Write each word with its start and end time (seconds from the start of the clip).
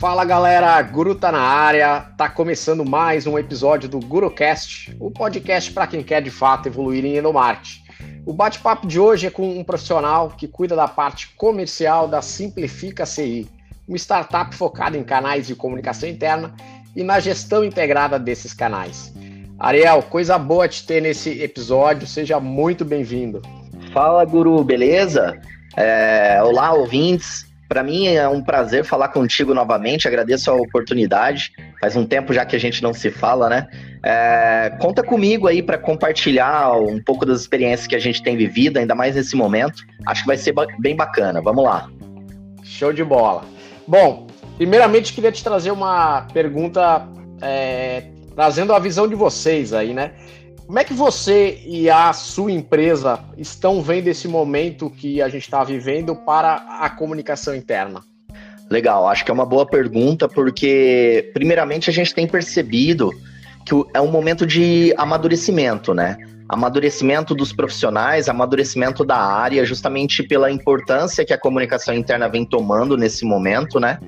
Fala 0.00 0.24
galera, 0.24 0.80
Guru 0.80 1.14
tá 1.14 1.30
na 1.30 1.42
área, 1.42 2.00
tá 2.16 2.26
começando 2.26 2.86
mais 2.86 3.26
um 3.26 3.38
episódio 3.38 3.86
do 3.86 4.00
GuruCast, 4.00 4.96
o 4.98 5.10
podcast 5.10 5.70
para 5.72 5.86
quem 5.86 6.02
quer 6.02 6.22
de 6.22 6.30
fato 6.30 6.68
evoluir 6.68 7.04
em 7.04 7.18
endomarketing. 7.18 7.82
O 8.24 8.32
bate-papo 8.32 8.86
de 8.86 8.98
hoje 8.98 9.26
é 9.26 9.30
com 9.30 9.58
um 9.58 9.62
profissional 9.62 10.30
que 10.30 10.48
cuida 10.48 10.74
da 10.74 10.88
parte 10.88 11.28
comercial 11.36 12.08
da 12.08 12.22
Simplifica 12.22 13.04
CI, 13.04 13.46
uma 13.86 13.98
startup 13.98 14.56
focada 14.56 14.96
em 14.96 15.04
canais 15.04 15.46
de 15.46 15.54
comunicação 15.54 16.08
interna 16.08 16.54
e 16.96 17.02
na 17.02 17.20
gestão 17.20 17.62
integrada 17.62 18.18
desses 18.18 18.54
canais. 18.54 19.12
Ariel, 19.58 20.02
coisa 20.04 20.38
boa 20.38 20.66
te 20.66 20.86
ter 20.86 21.02
nesse 21.02 21.42
episódio, 21.42 22.06
seja 22.06 22.40
muito 22.40 22.86
bem-vindo. 22.86 23.42
Fala, 23.92 24.24
Guru, 24.24 24.64
beleza? 24.64 25.38
É, 25.76 26.42
olá, 26.42 26.72
ouvintes. 26.72 27.49
Para 27.70 27.84
mim 27.84 28.08
é 28.08 28.28
um 28.28 28.42
prazer 28.42 28.84
falar 28.84 29.10
contigo 29.10 29.54
novamente. 29.54 30.08
Agradeço 30.08 30.50
a 30.50 30.54
oportunidade. 30.54 31.52
Faz 31.80 31.94
um 31.94 32.04
tempo 32.04 32.34
já 32.34 32.44
que 32.44 32.56
a 32.56 32.58
gente 32.58 32.82
não 32.82 32.92
se 32.92 33.12
fala, 33.12 33.48
né? 33.48 33.68
É, 34.04 34.76
conta 34.80 35.04
comigo 35.04 35.46
aí 35.46 35.62
para 35.62 35.78
compartilhar 35.78 36.72
um 36.76 37.00
pouco 37.00 37.24
das 37.24 37.42
experiências 37.42 37.86
que 37.86 37.94
a 37.94 38.00
gente 38.00 38.24
tem 38.24 38.36
vivido, 38.36 38.78
ainda 38.78 38.92
mais 38.92 39.14
nesse 39.14 39.36
momento. 39.36 39.84
Acho 40.04 40.22
que 40.22 40.26
vai 40.26 40.36
ser 40.36 40.52
bem 40.80 40.96
bacana. 40.96 41.40
Vamos 41.40 41.62
lá. 41.62 41.88
Show 42.64 42.92
de 42.92 43.04
bola. 43.04 43.44
Bom, 43.86 44.26
primeiramente 44.56 45.12
queria 45.12 45.30
te 45.30 45.44
trazer 45.44 45.70
uma 45.70 46.22
pergunta, 46.32 47.06
é, 47.40 48.02
trazendo 48.34 48.74
a 48.74 48.80
visão 48.80 49.06
de 49.06 49.14
vocês 49.14 49.72
aí, 49.72 49.94
né? 49.94 50.10
Como 50.70 50.78
é 50.78 50.84
que 50.84 50.94
você 50.94 51.60
e 51.66 51.90
a 51.90 52.12
sua 52.12 52.52
empresa 52.52 53.18
estão 53.36 53.82
vendo 53.82 54.06
esse 54.06 54.28
momento 54.28 54.88
que 54.88 55.20
a 55.20 55.28
gente 55.28 55.42
está 55.42 55.64
vivendo 55.64 56.14
para 56.14 56.64
a 56.78 56.88
comunicação 56.88 57.56
interna? 57.56 58.02
Legal, 58.70 59.08
acho 59.08 59.24
que 59.24 59.32
é 59.32 59.34
uma 59.34 59.44
boa 59.44 59.66
pergunta, 59.66 60.28
porque, 60.28 61.28
primeiramente, 61.34 61.90
a 61.90 61.92
gente 61.92 62.14
tem 62.14 62.24
percebido 62.24 63.10
que 63.66 63.74
é 63.92 64.00
um 64.00 64.12
momento 64.12 64.46
de 64.46 64.94
amadurecimento, 64.96 65.92
né? 65.92 66.16
Amadurecimento 66.48 67.34
dos 67.34 67.52
profissionais, 67.52 68.28
amadurecimento 68.28 69.04
da 69.04 69.18
área, 69.18 69.64
justamente 69.64 70.22
pela 70.22 70.52
importância 70.52 71.24
que 71.24 71.32
a 71.32 71.38
comunicação 71.38 71.92
interna 71.92 72.28
vem 72.28 72.44
tomando 72.44 72.96
nesse 72.96 73.24
momento, 73.24 73.80
né? 73.80 73.98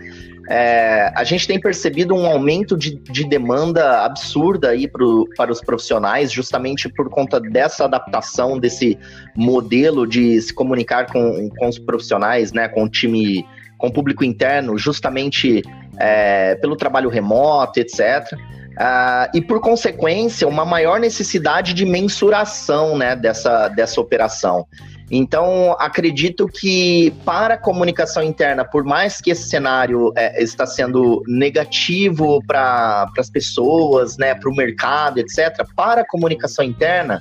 É, 0.55 1.11
a 1.17 1.25
gente 1.25 1.47
tem 1.47 1.59
percebido 1.59 2.15
um 2.15 2.27
aumento 2.27 2.77
de, 2.77 2.95
de 2.95 3.25
demanda 3.25 4.05
absurda 4.05 4.69
aí 4.69 4.87
pro, 4.87 5.27
para 5.35 5.51
os 5.51 5.63
profissionais, 5.63 6.31
justamente 6.31 6.91
por 6.91 7.09
conta 7.09 7.41
dessa 7.41 7.87
adaptação, 7.87 8.59
desse 8.59 8.99
modelo 9.35 10.07
de 10.07 10.39
se 10.43 10.53
comunicar 10.53 11.11
com, 11.11 11.49
com 11.57 11.69
os 11.69 11.79
profissionais, 11.79 12.53
né, 12.53 12.69
com 12.69 12.85
o 12.85 12.89
time, 12.89 13.47
com 13.79 13.87
o 13.87 13.91
público 13.91 14.25
interno, 14.25 14.77
justamente 14.77 15.63
é, 15.99 16.55
pelo 16.57 16.77
trabalho 16.77 17.09
remoto, 17.09 17.81
etc. 17.81 18.37
Ah, 18.77 19.31
e 19.33 19.41
por 19.41 19.59
consequência, 19.59 20.47
uma 20.47 20.67
maior 20.67 21.01
necessidade 21.01 21.73
de 21.73 21.87
mensuração 21.87 22.99
né, 22.99 23.17
dessa, 23.17 23.69
dessa 23.69 23.99
operação. 24.03 24.67
Então, 25.15 25.77
acredito 25.79 26.47
que 26.47 27.13
para 27.23 27.53
a 27.53 27.59
comunicação 27.59 28.23
interna, 28.23 28.65
por 28.65 28.83
mais 28.83 29.21
que 29.21 29.31
esse 29.31 29.47
cenário 29.47 30.11
é, 30.17 30.43
está 30.43 30.65
sendo 30.65 31.23
negativo 31.29 32.43
para 32.47 33.07
as 33.19 33.29
pessoas, 33.29 34.17
né, 34.17 34.35
para 34.35 34.49
o 34.49 34.57
mercado, 34.57 35.19
etc., 35.19 35.67
para 35.77 36.01
a 36.01 36.07
comunicação 36.07 36.65
interna, 36.65 37.21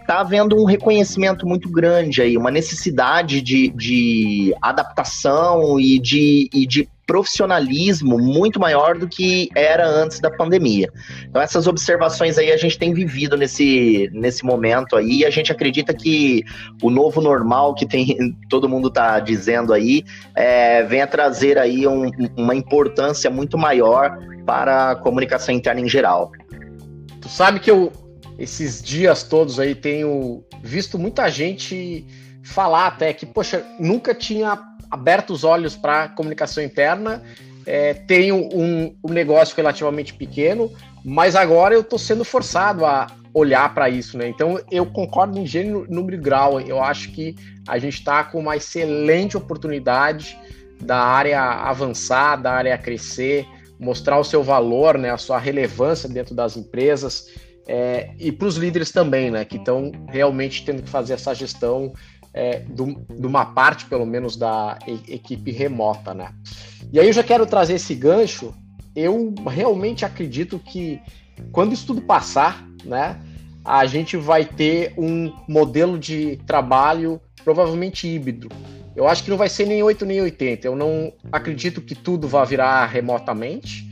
está 0.00 0.20
havendo 0.20 0.56
um 0.56 0.64
reconhecimento 0.64 1.44
muito 1.44 1.68
grande 1.68 2.22
aí, 2.22 2.36
uma 2.36 2.50
necessidade 2.50 3.40
de, 3.40 3.70
de 3.70 4.54
adaptação 4.62 5.80
e 5.80 5.98
de, 5.98 6.48
e 6.52 6.64
de 6.64 6.88
profissionalismo 7.06 8.18
muito 8.18 8.60
maior 8.60 8.96
do 8.96 9.08
que 9.08 9.48
era 9.54 9.86
antes 9.86 10.20
da 10.20 10.30
pandemia. 10.30 10.88
Então 11.28 11.42
essas 11.42 11.66
observações 11.66 12.38
aí 12.38 12.52
a 12.52 12.56
gente 12.56 12.78
tem 12.78 12.94
vivido 12.94 13.36
nesse, 13.36 14.08
nesse 14.12 14.44
momento 14.44 14.96
aí 14.96 15.18
e 15.18 15.24
a 15.24 15.30
gente 15.30 15.50
acredita 15.50 15.92
que 15.92 16.44
o 16.82 16.90
novo 16.90 17.20
normal 17.20 17.74
que 17.74 17.86
tem 17.86 18.36
todo 18.48 18.68
mundo 18.68 18.88
está 18.88 19.20
dizendo 19.20 19.72
aí 19.72 20.04
é, 20.34 20.82
venha 20.84 21.06
trazer 21.06 21.58
aí 21.58 21.86
um, 21.86 22.10
uma 22.36 22.54
importância 22.54 23.30
muito 23.30 23.58
maior 23.58 24.18
para 24.46 24.90
a 24.90 24.96
comunicação 24.96 25.54
interna 25.54 25.80
em 25.80 25.88
geral. 25.88 26.30
Tu 27.20 27.28
sabe 27.28 27.60
que 27.60 27.70
eu 27.70 27.92
esses 28.38 28.82
dias 28.82 29.22
todos 29.22 29.60
aí 29.60 29.74
tenho 29.74 30.42
visto 30.62 30.98
muita 30.98 31.28
gente 31.28 32.06
falar 32.42 32.88
até 32.88 33.12
que, 33.12 33.24
poxa, 33.24 33.64
nunca 33.78 34.14
tinha 34.14 34.58
aberto 34.90 35.30
os 35.30 35.44
olhos 35.44 35.76
para 35.76 36.08
comunicação 36.08 36.62
interna, 36.62 37.22
é, 37.64 37.94
tenho 37.94 38.36
um, 38.36 38.94
um, 39.02 39.12
negócio 39.12 39.56
relativamente 39.56 40.12
pequeno, 40.14 40.70
mas 41.04 41.36
agora 41.36 41.74
eu 41.74 41.80
estou 41.80 41.98
sendo 41.98 42.24
forçado 42.24 42.84
a 42.84 43.06
olhar 43.32 43.72
para 43.72 43.88
isso, 43.88 44.18
né? 44.18 44.28
Então 44.28 44.60
eu 44.70 44.84
concordo 44.84 45.38
em 45.38 45.46
gênero, 45.46 45.86
número 45.88 46.16
e 46.16 46.20
grau. 46.20 46.60
Eu 46.60 46.82
acho 46.82 47.10
que 47.12 47.34
a 47.66 47.78
gente 47.78 47.94
está 47.94 48.24
com 48.24 48.40
uma 48.40 48.56
excelente 48.56 49.36
oportunidade 49.36 50.36
da 50.80 50.98
área 50.98 51.40
avançar, 51.40 52.36
da 52.36 52.52
área 52.52 52.76
crescer, 52.76 53.46
mostrar 53.78 54.18
o 54.18 54.24
seu 54.24 54.42
valor, 54.42 54.98
né, 54.98 55.10
a 55.10 55.16
sua 55.16 55.38
relevância 55.38 56.08
dentro 56.08 56.34
das 56.34 56.56
empresas 56.56 57.26
é, 57.66 58.10
e 58.18 58.32
para 58.32 58.48
os 58.48 58.56
líderes 58.56 58.90
também, 58.90 59.30
né, 59.30 59.44
que 59.44 59.56
estão 59.56 59.92
realmente 60.08 60.64
tendo 60.64 60.82
que 60.82 60.90
fazer 60.90 61.14
essa 61.14 61.34
gestão 61.34 61.92
é, 62.34 62.60
de 62.60 63.26
uma 63.26 63.46
parte, 63.46 63.86
pelo 63.86 64.06
menos, 64.06 64.36
da 64.36 64.78
equipe 64.86 65.50
remota, 65.50 66.14
né? 66.14 66.32
E 66.92 66.98
aí 66.98 67.06
eu 67.06 67.12
já 67.12 67.22
quero 67.22 67.46
trazer 67.46 67.74
esse 67.74 67.94
gancho. 67.94 68.54
Eu 68.94 69.34
realmente 69.46 70.04
acredito 70.04 70.58
que 70.58 71.00
quando 71.50 71.72
isso 71.72 71.86
tudo 71.86 72.02
passar, 72.02 72.66
né, 72.84 73.20
a 73.64 73.86
gente 73.86 74.16
vai 74.16 74.44
ter 74.44 74.92
um 74.96 75.32
modelo 75.48 75.98
de 75.98 76.36
trabalho 76.46 77.20
provavelmente 77.44 78.08
híbrido. 78.08 78.48
Eu 78.94 79.08
acho 79.08 79.24
que 79.24 79.30
não 79.30 79.36
vai 79.36 79.48
ser 79.48 79.66
nem 79.66 79.82
8 79.82 80.04
nem 80.04 80.20
80. 80.20 80.66
Eu 80.66 80.76
não 80.76 81.12
acredito 81.30 81.80
que 81.80 81.94
tudo 81.94 82.28
vá 82.28 82.44
virar 82.44 82.86
remotamente, 82.86 83.90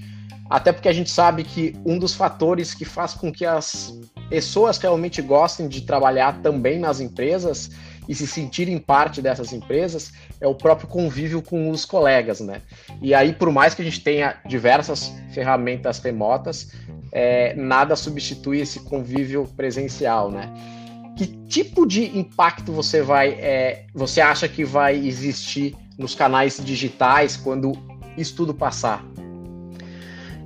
até 0.49 0.73
porque 0.73 0.89
a 0.89 0.93
gente 0.93 1.11
sabe 1.11 1.45
que 1.45 1.75
um 1.87 1.99
dos 1.99 2.15
fatores 2.15 2.75
que 2.75 2.85
faz 2.85 3.15
com 3.15 3.33
que 3.33 3.47
as 3.47 3.99
pessoas 4.29 4.79
realmente 4.79 5.23
gostem 5.23 5.69
de 5.69 5.83
trabalhar 5.83 6.43
também 6.43 6.79
nas 6.79 7.01
empresas 7.01 7.71
e 8.09 8.15
se 8.15 8.27
sentirem 8.27 8.79
parte 8.79 9.23
dessas 9.23 9.53
empresas 9.53 10.13
é 10.41 10.47
o 10.47 10.55
próprio 10.55 10.89
convívio 10.89 11.43
com 11.43 11.71
os 11.71 11.85
colegas, 11.85 12.41
né? 12.41 12.63
E 13.01 13.15
aí, 13.15 13.33
por 13.33 13.51
mais 13.53 13.75
que 13.75 13.83
a 13.83 13.85
gente 13.85 14.01
tenha 14.01 14.37
diversas 14.47 15.13
ferramentas 15.33 15.99
remotas, 15.99 16.73
é, 17.13 17.55
nada 17.55 17.97
substitui 17.97 18.61
esse 18.61 18.81
convívio 18.81 19.47
presencial, 19.57 20.31
né? 20.31 20.53
Que 21.17 21.27
tipo 21.27 21.87
de 21.87 22.17
impacto 22.19 22.73
você 22.73 23.03
vai, 23.03 23.31
é, 23.31 23.87
você 23.95 24.21
acha 24.21 24.49
que 24.49 24.65
vai 24.65 24.97
existir 24.97 25.77
nos 25.99 26.15
canais 26.15 26.61
digitais 26.65 27.37
quando 27.37 27.73
isso 28.17 28.35
tudo 28.35 28.55
passar? 28.55 29.05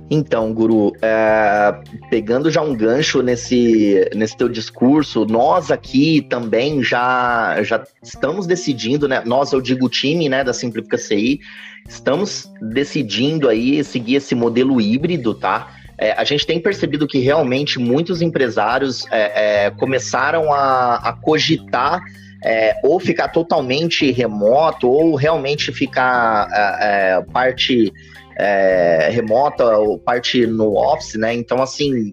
Então, 0.09 0.53
Guru, 0.53 0.93
é, 1.01 1.73
pegando 2.09 2.51
já 2.51 2.61
um 2.61 2.75
gancho 2.75 3.23
nesse, 3.23 4.07
nesse 4.13 4.37
teu 4.37 4.47
discurso, 4.47 5.25
nós 5.25 5.71
aqui 5.71 6.25
também 6.29 6.83
já, 6.83 7.57
já 7.63 7.83
estamos 8.03 8.45
decidindo, 8.45 9.07
né? 9.07 9.23
Nós, 9.25 9.51
eu 9.51 9.59
digo 9.59 9.87
o 9.87 9.89
time 9.89 10.29
né, 10.29 10.43
da 10.43 10.53
Simplifica 10.53 10.97
CI, 10.97 11.39
estamos 11.87 12.47
decidindo 12.61 13.49
aí 13.49 13.83
seguir 13.83 14.15
esse 14.15 14.35
modelo 14.35 14.79
híbrido, 14.79 15.33
tá? 15.33 15.71
É, 15.97 16.11
a 16.11 16.23
gente 16.23 16.45
tem 16.45 16.59
percebido 16.59 17.07
que 17.07 17.19
realmente 17.19 17.79
muitos 17.79 18.21
empresários 18.21 19.07
é, 19.11 19.65
é 19.65 19.71
começaram 19.71 20.53
a, 20.53 20.95
a 20.97 21.13
cogitar 21.13 22.01
é, 22.43 22.75
ou 22.83 22.99
ficar 22.99 23.29
totalmente 23.29 24.11
remoto, 24.11 24.87
ou 24.87 25.15
realmente 25.15 25.71
ficar 25.71 26.47
é, 26.51 27.17
é 27.17 27.21
parte 27.31 27.91
é, 28.37 29.09
remota 29.11 29.77
ou 29.77 29.97
parte 29.97 30.45
no 30.45 30.75
office, 30.75 31.15
né? 31.15 31.33
Então, 31.33 31.61
assim, 31.61 32.11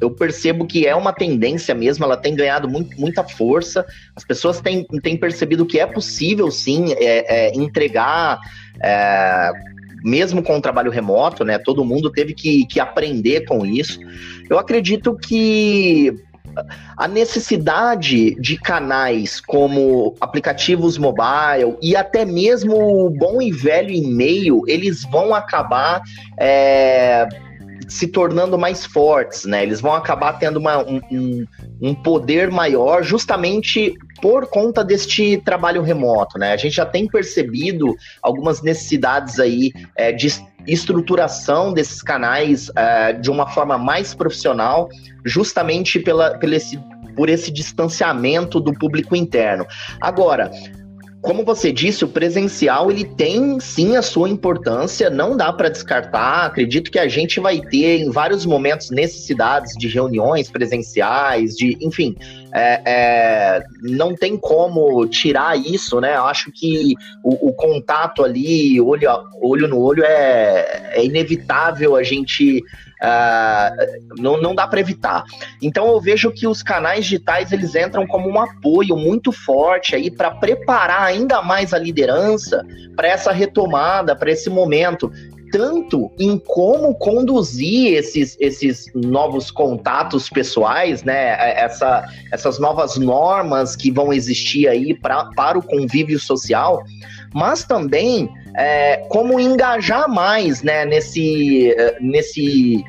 eu 0.00 0.10
percebo 0.10 0.66
que 0.66 0.86
é 0.86 0.94
uma 0.94 1.12
tendência 1.12 1.74
mesmo, 1.74 2.04
ela 2.04 2.16
tem 2.16 2.34
ganhado 2.34 2.68
muito, 2.68 2.98
muita 2.98 3.22
força. 3.22 3.84
As 4.16 4.24
pessoas 4.24 4.60
têm, 4.60 4.84
têm 5.02 5.16
percebido 5.16 5.66
que 5.66 5.78
é 5.78 5.86
possível, 5.86 6.50
sim, 6.50 6.92
é, 6.94 7.48
é, 7.48 7.54
entregar. 7.54 8.40
É, 8.82 9.50
mesmo 10.04 10.42
com 10.42 10.56
o 10.56 10.60
trabalho 10.60 10.90
remoto, 10.90 11.44
né? 11.44 11.58
Todo 11.58 11.84
mundo 11.84 12.10
teve 12.10 12.34
que, 12.34 12.66
que 12.66 12.80
aprender 12.80 13.44
com 13.44 13.64
isso. 13.64 14.00
Eu 14.50 14.58
acredito 14.58 15.16
que 15.16 16.12
a 16.96 17.08
necessidade 17.08 18.34
de 18.40 18.58
canais 18.58 19.40
como 19.40 20.14
aplicativos 20.20 20.98
mobile 20.98 21.76
e 21.82 21.96
até 21.96 22.24
mesmo 22.24 23.06
o 23.06 23.10
bom 23.10 23.40
e 23.40 23.50
velho 23.50 23.90
e-mail, 23.90 24.62
eles 24.66 25.02
vão 25.04 25.34
acabar 25.34 26.02
é, 26.38 27.26
se 27.88 28.08
tornando 28.08 28.58
mais 28.58 28.86
fortes, 28.86 29.44
né? 29.44 29.62
Eles 29.62 29.80
vão 29.80 29.94
acabar 29.94 30.34
tendo 30.34 30.58
uma, 30.58 30.78
um, 30.78 31.46
um, 31.80 31.94
poder 31.94 32.50
maior 32.50 33.02
justamente 33.02 33.94
por 34.22 34.46
conta 34.46 34.84
deste 34.84 35.36
trabalho 35.38 35.82
remoto, 35.82 36.38
né? 36.38 36.52
A 36.52 36.56
gente 36.56 36.76
já 36.76 36.86
tem 36.86 37.08
percebido 37.08 37.92
algumas 38.22 38.62
necessidades 38.62 39.40
aí 39.40 39.72
é, 39.96 40.12
de 40.12 40.28
estruturação 40.64 41.72
desses 41.74 42.00
canais 42.00 42.70
é, 42.76 43.14
de 43.14 43.28
uma 43.28 43.48
forma 43.48 43.76
mais 43.76 44.14
profissional, 44.14 44.88
justamente 45.24 45.98
pela, 45.98 46.38
pela 46.38 46.54
esse, 46.54 46.78
por 47.16 47.28
esse 47.28 47.50
distanciamento 47.50 48.60
do 48.60 48.72
público 48.72 49.16
interno. 49.16 49.66
Agora, 50.00 50.52
como 51.22 51.44
você 51.44 51.72
disse, 51.72 52.04
o 52.04 52.08
presencial 52.08 52.90
ele 52.90 53.04
tem 53.04 53.58
sim 53.60 53.96
a 53.96 54.02
sua 54.02 54.28
importância, 54.28 55.08
não 55.08 55.36
dá 55.36 55.52
para 55.52 55.68
descartar. 55.68 56.46
Acredito 56.46 56.90
que 56.90 56.98
a 56.98 57.06
gente 57.06 57.38
vai 57.38 57.60
ter 57.60 57.98
em 57.98 58.10
vários 58.10 58.44
momentos 58.44 58.90
necessidades 58.90 59.74
de 59.78 59.86
reuniões 59.86 60.50
presenciais, 60.50 61.54
de, 61.54 61.76
enfim, 61.80 62.16
é, 62.52 62.82
é, 62.84 63.64
não 63.80 64.14
tem 64.14 64.36
como 64.36 65.06
tirar 65.06 65.58
isso, 65.58 66.00
né? 66.00 66.16
Eu 66.16 66.24
acho 66.24 66.52
que 66.52 66.94
o, 67.24 67.48
o 67.48 67.52
contato 67.54 68.22
ali, 68.22 68.80
olho, 68.80 69.08
olho 69.40 69.66
no 69.66 69.80
olho, 69.80 70.04
é, 70.04 70.92
é 70.94 71.04
inevitável 71.04 71.96
a 71.96 72.02
gente 72.02 72.62
Uh, 73.02 74.22
não, 74.22 74.40
não 74.40 74.54
dá 74.54 74.64
para 74.64 74.78
evitar. 74.78 75.24
Então 75.60 75.88
eu 75.88 76.00
vejo 76.00 76.30
que 76.30 76.46
os 76.46 76.62
canais 76.62 77.04
digitais 77.04 77.50
eles 77.50 77.74
entram 77.74 78.06
como 78.06 78.28
um 78.28 78.40
apoio 78.40 78.96
muito 78.96 79.32
forte 79.32 79.96
aí 79.96 80.08
para 80.08 80.30
preparar 80.30 81.02
ainda 81.02 81.42
mais 81.42 81.74
a 81.74 81.80
liderança 81.80 82.64
para 82.94 83.08
essa 83.08 83.32
retomada, 83.32 84.14
para 84.14 84.30
esse 84.30 84.48
momento 84.48 85.10
tanto 85.52 86.10
em 86.18 86.38
como 86.38 86.94
conduzir 86.94 87.94
esses, 87.94 88.36
esses 88.40 88.86
novos 88.94 89.50
contatos 89.50 90.30
pessoais, 90.30 91.04
né? 91.04 91.36
Essa, 91.56 92.04
essas 92.32 92.58
novas 92.58 92.96
normas 92.96 93.76
que 93.76 93.90
vão 93.90 94.12
existir 94.12 94.66
aí 94.66 94.94
pra, 94.94 95.26
para 95.36 95.58
o 95.58 95.62
convívio 95.62 96.18
social, 96.18 96.82
mas 97.34 97.64
também 97.64 98.30
é, 98.56 98.96
como 99.08 99.38
engajar 99.38 100.08
mais 100.08 100.62
né, 100.62 100.86
nesse, 100.86 101.74
nesse 102.00 102.82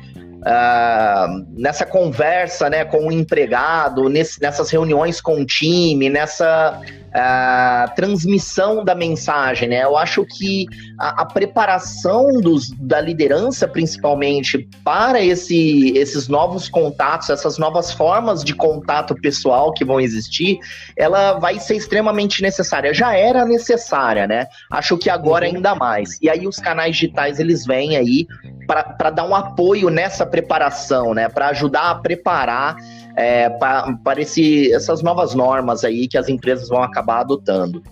uh, 0.44 1.46
nessa 1.56 1.84
conversa 1.84 2.68
né, 2.68 2.84
com 2.84 3.08
o 3.08 3.12
empregado, 3.12 4.08
nesse, 4.08 4.40
nessas 4.40 4.70
reuniões 4.70 5.20
com 5.20 5.40
o 5.40 5.44
time, 5.44 6.08
nessa 6.08 6.80
uh, 7.14 7.94
transmissão 7.94 8.84
da 8.84 8.94
mensagem. 8.94 9.68
Né? 9.68 9.84
Eu 9.84 9.96
acho 9.96 10.24
que 10.24 10.66
a, 10.98 11.22
a, 11.22 11.24
preparação 11.24 12.40
dos, 12.40 12.70
da 12.70 13.00
liderança, 13.00 13.68
principalmente, 13.68 14.68
para 14.82 15.20
esse, 15.20 15.96
esses 15.96 16.28
novos 16.28 16.68
contatos, 16.68 17.30
essas 17.30 17.56
novas 17.56 17.92
formas 17.92 18.42
de 18.42 18.54
contato 18.54 19.14
pessoal 19.14 19.72
que 19.72 19.84
vão 19.84 20.00
existir, 20.00 20.58
ela 20.96 21.34
vai 21.34 21.58
ser 21.60 21.76
extremamente 21.76 22.42
necessária. 22.42 22.92
Já 22.92 23.16
era 23.16 23.44
necessária, 23.44 24.26
né? 24.26 24.46
Acho 24.70 24.98
que 24.98 25.08
agora 25.08 25.46
uhum. 25.48 25.56
ainda 25.56 25.74
mais. 25.74 26.18
E 26.20 26.28
aí 26.28 26.46
os 26.46 26.56
canais 26.56 26.96
digitais, 26.96 27.38
eles 27.38 27.64
vêm 27.64 27.96
aí 27.96 28.26
para 28.66 29.10
dar 29.10 29.24
um 29.24 29.34
apoio 29.34 29.90
nessa 29.90 30.26
preparação, 30.26 31.14
né? 31.14 31.28
Para 31.28 31.48
ajudar 31.48 31.90
a 31.90 31.94
preparar 31.96 32.76
é, 33.16 33.48
para 33.48 34.20
essas 34.20 35.02
novas 35.02 35.34
normas 35.34 35.84
aí 35.84 36.08
que 36.08 36.18
as 36.18 36.28
empresas 36.28 36.68
vão 36.68 36.82
acabar 36.82 37.20
adotando. 37.20 37.82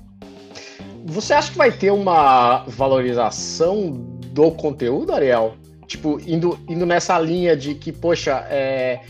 Você 1.05 1.35
acha 1.35 1.51
que 1.51 1.59
vai 1.59 1.73
ter 1.73 1.91
uma 1.91 2.65
valorização 2.67 3.93
do 4.33 4.51
conteúdo, 4.53 5.13
Ariel? 5.13 5.55
Tipo, 5.87 6.21
indo, 6.27 6.59
indo 6.69 6.87
nessa 6.87 7.19
linha 7.19 7.57
de 7.57 7.75
que, 7.75 7.93
poxa, 7.93 8.47
é, 8.49 9.01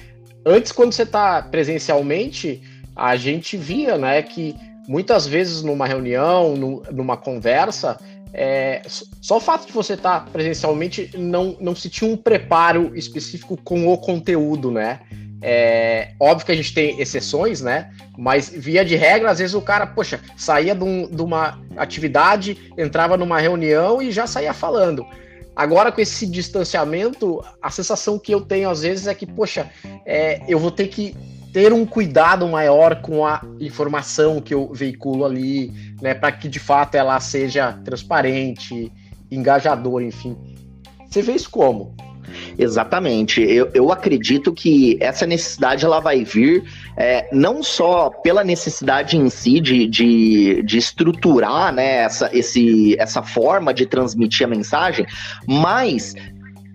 antes 0.45 0.73
quando 0.73 0.93
você 0.93 1.03
está 1.03 1.43
presencialmente, 1.43 2.63
a 2.97 3.17
gente 3.17 3.57
via, 3.57 3.97
né, 3.97 4.23
que 4.23 4.57
muitas 4.89 5.27
vezes 5.27 5.63
numa 5.63 5.87
reunião, 5.87 6.55
numa 6.91 7.17
conversa, 7.17 7.99
é, 8.35 8.83
só 9.21 9.37
o 9.37 9.41
fato 9.41 9.67
de 9.67 9.73
você 9.73 9.93
estar 9.93 10.21
tá 10.21 10.31
presencialmente 10.31 11.11
não, 11.17 11.57
não 11.61 11.75
se 11.77 11.91
tinha 11.91 12.11
um 12.11 12.17
preparo 12.17 12.97
específico 12.97 13.57
com 13.63 13.87
o 13.87 13.99
conteúdo, 13.99 14.71
né? 14.71 15.01
É, 15.43 16.13
óbvio 16.21 16.47
que 16.47 16.53
a 16.53 16.55
gente 16.55 16.73
tem 16.73 17.01
exceções, 17.01 17.61
né? 17.61 17.91
Mas 18.17 18.49
via 18.49 18.85
de 18.85 18.95
regra, 18.95 19.31
às 19.31 19.39
vezes 19.39 19.55
o 19.55 19.61
cara, 19.61 19.87
poxa, 19.87 20.21
saía 20.37 20.75
de, 20.75 20.85
um, 20.85 21.09
de 21.09 21.21
uma 21.21 21.61
atividade, 21.77 22.73
entrava 22.79 23.17
numa 23.17 23.41
reunião 23.41 24.01
e 24.01 24.13
já 24.13 24.27
saía 24.27 24.55
falando. 24.55 25.05
Agora, 25.55 25.93
com 25.93 26.01
esse 26.01 26.27
distanciamento, 26.27 27.45
a 27.61 27.71
sensação 27.71 28.19
que 28.19 28.33
eu 28.33 28.41
tenho 28.41 28.71
às 28.71 28.83
vezes 28.83 29.07
é 29.07 29.15
que, 29.15 29.27
poxa, 29.27 29.69
é, 30.07 30.41
eu 30.49 30.59
vou 30.59 30.71
ter 30.71 30.87
que 30.87 31.15
ter 31.53 31.73
um 31.73 31.85
cuidado 31.85 32.49
maior 32.49 33.03
com 33.03 33.27
a 33.27 33.43
informação 33.61 34.41
que 34.41 34.55
eu 34.55 34.73
veiculo 34.73 35.27
ali, 35.27 35.71
né, 36.01 36.15
para 36.15 36.33
que 36.33 36.49
de 36.49 36.59
fato 36.59 36.95
ela 36.95 37.21
seja 37.21 37.75
transparente, 37.85 38.91
engajadora, 39.31 40.03
enfim. 40.03 40.35
Você 41.07 41.21
vê 41.21 41.33
isso 41.33 41.51
como? 41.51 41.95
Exatamente. 42.63 43.43
Eu, 43.43 43.71
eu 43.75 43.91
acredito 43.91 44.53
que 44.53 44.97
essa 45.01 45.27
necessidade 45.27 45.85
ela 45.85 45.99
vai 45.99 46.25
vir 46.25 46.63
é, 46.97 47.29
não 47.33 47.63
só 47.63 48.09
pela 48.09 48.45
necessidade 48.45 49.17
em 49.17 49.29
si 49.29 49.59
de, 49.61 49.87
de, 49.87 50.63
de 50.63 50.79
estruturar 50.79 51.73
né, 51.73 51.97
essa, 52.05 52.31
esse, 52.33 52.97
essa 52.99 53.23
forma 53.23 53.75
de 53.75 53.85
transmitir 53.85 54.47
a 54.47 54.51
mensagem, 54.51 55.05
mas 55.47 56.15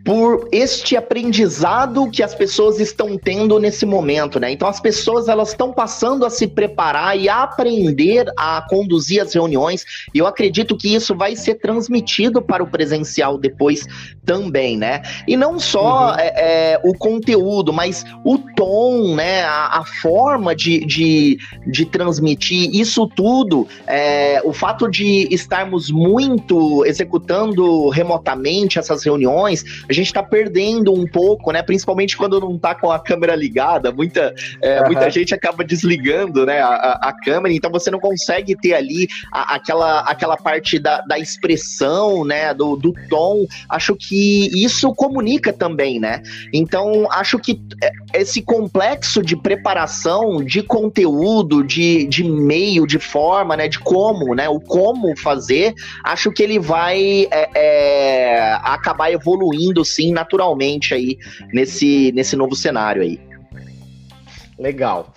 por 0.07 0.47
este 0.53 0.95
aprendizado 0.95 2.09
que 2.09 2.23
as 2.23 2.33
pessoas 2.33 2.79
estão 2.79 3.17
tendo 3.17 3.59
nesse 3.59 3.85
momento, 3.85 4.39
né? 4.39 4.49
Então 4.49 4.65
as 4.65 4.79
pessoas 4.79 5.27
elas 5.27 5.49
estão 5.49 5.73
passando 5.73 6.25
a 6.25 6.29
se 6.29 6.47
preparar 6.47 7.19
e 7.19 7.27
a 7.27 7.43
aprender 7.43 8.25
a 8.37 8.65
conduzir 8.69 9.21
as 9.21 9.33
reuniões, 9.33 9.83
e 10.13 10.19
eu 10.19 10.25
acredito 10.25 10.77
que 10.77 10.95
isso 10.95 11.13
vai 11.13 11.35
ser 11.35 11.55
transmitido 11.55 12.41
para 12.41 12.63
o 12.63 12.67
presencial 12.67 13.37
depois 13.37 13.85
também, 14.25 14.77
né? 14.77 15.01
E 15.27 15.35
não 15.35 15.59
só 15.59 16.11
uhum. 16.11 16.19
é, 16.19 16.33
é, 16.37 16.81
o 16.85 16.93
conteúdo, 16.93 17.73
mas 17.73 18.05
o 18.23 18.37
tom, 18.37 19.13
né? 19.13 19.43
A, 19.43 19.79
a 19.79 19.85
forma 20.01 20.55
de, 20.55 20.85
de, 20.85 21.37
de, 21.67 21.85
transmitir 21.85 22.73
isso 22.73 23.07
tudo, 23.07 23.67
é, 23.85 24.41
o 24.45 24.53
fato 24.53 24.89
de 24.89 25.27
estarmos 25.29 25.91
muito 25.91 26.85
executando 26.85 27.89
remotamente 27.89 28.79
essas 28.79 29.03
reuniões, 29.03 29.65
gente 29.97 30.07
está 30.07 30.23
perdendo 30.23 30.93
um 30.93 31.05
pouco, 31.05 31.51
né? 31.51 31.61
Principalmente 31.61 32.15
quando 32.15 32.39
não 32.39 32.55
está 32.55 32.75
com 32.75 32.91
a 32.91 32.99
câmera 32.99 33.35
ligada. 33.35 33.91
Muita, 33.91 34.33
é, 34.61 34.79
uhum. 34.79 34.87
muita 34.87 35.09
gente 35.09 35.33
acaba 35.33 35.63
desligando 35.63 36.45
né, 36.45 36.59
a, 36.61 36.99
a, 37.01 37.13
câmera, 37.13 37.53
então 37.53 37.71
você 37.71 37.89
não 37.89 37.99
consegue 37.99 38.55
ter 38.55 38.73
ali 38.73 39.07
a, 39.31 39.55
aquela, 39.55 40.01
aquela 40.01 40.37
parte 40.37 40.79
da, 40.79 41.01
da 41.01 41.17
expressão, 41.17 42.23
né? 42.23 42.53
Do, 42.53 42.75
do 42.75 42.93
tom. 43.09 43.45
Acho 43.69 43.95
que 43.95 44.49
isso 44.63 44.93
comunica 44.93 45.51
também, 45.51 45.99
né? 45.99 46.21
Então, 46.53 47.07
acho 47.11 47.39
que 47.39 47.59
é, 47.83 48.19
esse 48.21 48.41
complexo 48.41 49.21
de 49.21 49.35
preparação 49.35 50.43
de 50.43 50.61
conteúdo, 50.61 51.63
de, 51.63 52.05
de 52.07 52.23
meio, 52.23 52.85
de 52.85 52.99
forma, 52.99 53.57
né? 53.57 53.67
De 53.67 53.79
como, 53.79 54.35
né? 54.35 54.47
O 54.47 54.59
como 54.59 55.17
fazer, 55.17 55.73
acho 56.03 56.31
que 56.31 56.43
ele 56.43 56.59
vai 56.59 57.27
é, 57.31 57.49
é, 57.55 58.59
acabar 58.63 59.11
evoluindo 59.11 59.83
sim 59.87 60.11
naturalmente 60.11 60.93
aí 60.93 61.17
nesse, 61.53 62.11
nesse 62.13 62.35
novo 62.35 62.55
cenário 62.55 63.01
aí. 63.01 63.19
Legal. 64.57 65.13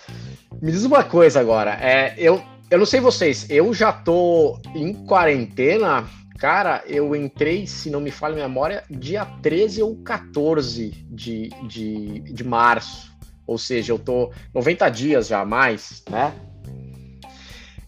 Me 0.61 0.71
diz 0.71 0.83
uma 0.83 1.03
coisa 1.03 1.39
agora, 1.39 1.77
é, 1.81 2.13
eu, 2.17 2.41
eu 2.69 2.77
não 2.77 2.85
sei 2.85 2.99
vocês, 2.99 3.49
eu 3.49 3.73
já 3.73 3.91
tô 3.91 4.59
em 4.75 4.93
quarentena, 4.93 6.07
cara, 6.37 6.83
eu 6.85 7.15
entrei, 7.15 7.65
se 7.65 7.89
não 7.89 7.99
me 7.99 8.11
falha 8.11 8.33
a 8.33 8.47
memória, 8.47 8.83
dia 8.89 9.25
13 9.25 9.81
ou 9.81 9.95
14 10.03 10.91
de, 11.09 11.49
de, 11.67 12.19
de 12.19 12.43
março, 12.43 13.11
ou 13.47 13.57
seja, 13.57 13.91
eu 13.91 13.97
tô 13.99 14.31
90 14.53 14.89
dias 14.89 15.27
já 15.27 15.41
a 15.41 15.45
mais, 15.45 16.03
né? 16.09 16.31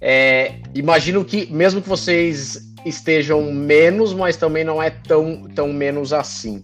É, 0.02 0.56
imagino 0.76 1.24
que, 1.24 1.46
mesmo 1.46 1.82
que 1.82 1.88
vocês 1.88 2.73
estejam 2.86 3.52
menos, 3.52 4.14
mas 4.14 4.38
também 4.38 4.64
não 4.64 4.82
é 4.82 4.90
tão, 4.90 5.48
tão 5.56 5.72
menos 5.72 6.14
assim. 6.14 6.64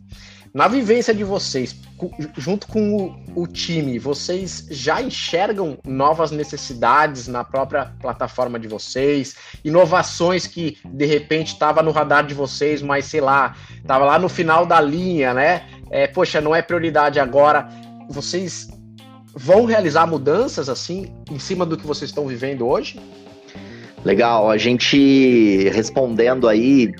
Na 0.53 0.67
vivência 0.67 1.13
de 1.13 1.23
vocês, 1.23 1.75
junto 2.35 2.67
com 2.67 2.95
o, 2.95 3.43
o, 3.43 3.47
time, 3.47 3.99
vocês 3.99 4.65
já 4.71 4.99
enxergam 4.99 5.77
novas 5.85 6.31
necessidades 6.31 7.27
na 7.27 7.43
própria 7.43 7.93
plataforma 8.01 8.59
de 8.59 8.67
vocês, 8.67 9.35
inovações 9.63 10.47
que 10.47 10.77
de 10.85 11.05
repente 11.05 11.53
estava 11.53 11.83
no 11.83 11.91
radar 11.91 12.25
de 12.25 12.33
vocês, 12.33 12.81
mas 12.81 13.05
sei 13.05 13.21
lá, 13.21 13.55
estava 13.75 14.05
lá 14.05 14.17
no 14.17 14.27
final 14.27 14.65
da 14.65 14.81
linha, 14.81 15.35
né? 15.35 15.67
É, 15.91 16.07
poxa, 16.07 16.41
não 16.41 16.55
é 16.55 16.63
prioridade 16.63 17.19
agora. 17.19 17.69
Vocês 18.09 18.67
vão 19.35 19.65
realizar 19.65 20.07
mudanças 20.07 20.67
assim 20.67 21.13
em 21.29 21.37
cima 21.37 21.63
do 21.63 21.77
que 21.77 21.85
vocês 21.85 22.09
estão 22.09 22.25
vivendo 22.25 22.67
hoje? 22.67 22.99
Legal, 24.03 24.49
a 24.49 24.57
gente 24.57 25.69
respondendo 25.69 26.47
aí 26.47 26.93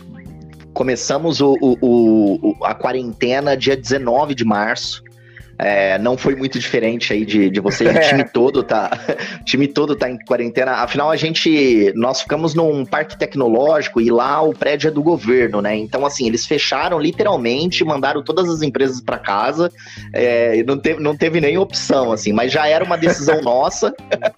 Começamos 0.74 1.42
o, 1.42 1.58
o, 1.60 2.40
o, 2.42 2.66
a 2.66 2.74
quarentena 2.74 3.58
dia 3.58 3.76
19 3.76 4.34
de 4.34 4.46
março. 4.46 5.04
É, 5.60 5.98
não 6.00 6.18
foi 6.18 6.36
muito 6.36 6.58
diferente 6.58 7.12
aí 7.12 7.26
de, 7.26 7.50
de 7.50 7.60
você. 7.60 7.86
O 7.86 8.00
time 8.00 8.24
todo 8.24 8.64
tá, 8.64 8.90
o 9.42 9.44
time 9.44 9.68
todo 9.68 9.94
tá 9.94 10.10
em 10.10 10.18
quarentena. 10.18 10.72
Afinal, 10.72 11.12
a 11.12 11.18
gente, 11.18 11.92
nós 11.96 12.22
ficamos 12.22 12.56
num 12.56 12.86
parque 12.86 13.18
tecnológico 13.18 14.00
e 14.00 14.10
lá 14.10 14.42
o 14.42 14.54
prédio 14.54 14.88
é 14.88 14.92
do 14.92 15.04
governo, 15.04 15.62
né? 15.62 15.76
Então, 15.76 16.06
assim, 16.06 16.26
eles 16.28 16.46
fecharam 16.46 16.98
literalmente, 16.98 17.84
mandaram 17.84 18.24
todas 18.24 18.48
as 18.50 18.62
empresas 18.62 19.02
para 19.02 19.18
casa. 19.18 19.70
É, 20.14 20.64
não 20.64 20.78
teve, 20.78 21.02
não 21.02 21.16
teve 21.16 21.42
nem 21.42 21.58
opção, 21.58 22.14
assim. 22.14 22.32
Mas 22.32 22.54
já 22.54 22.66
era 22.66 22.84
uma 22.86 22.98
decisão 22.98 23.42
nossa. 23.44 23.94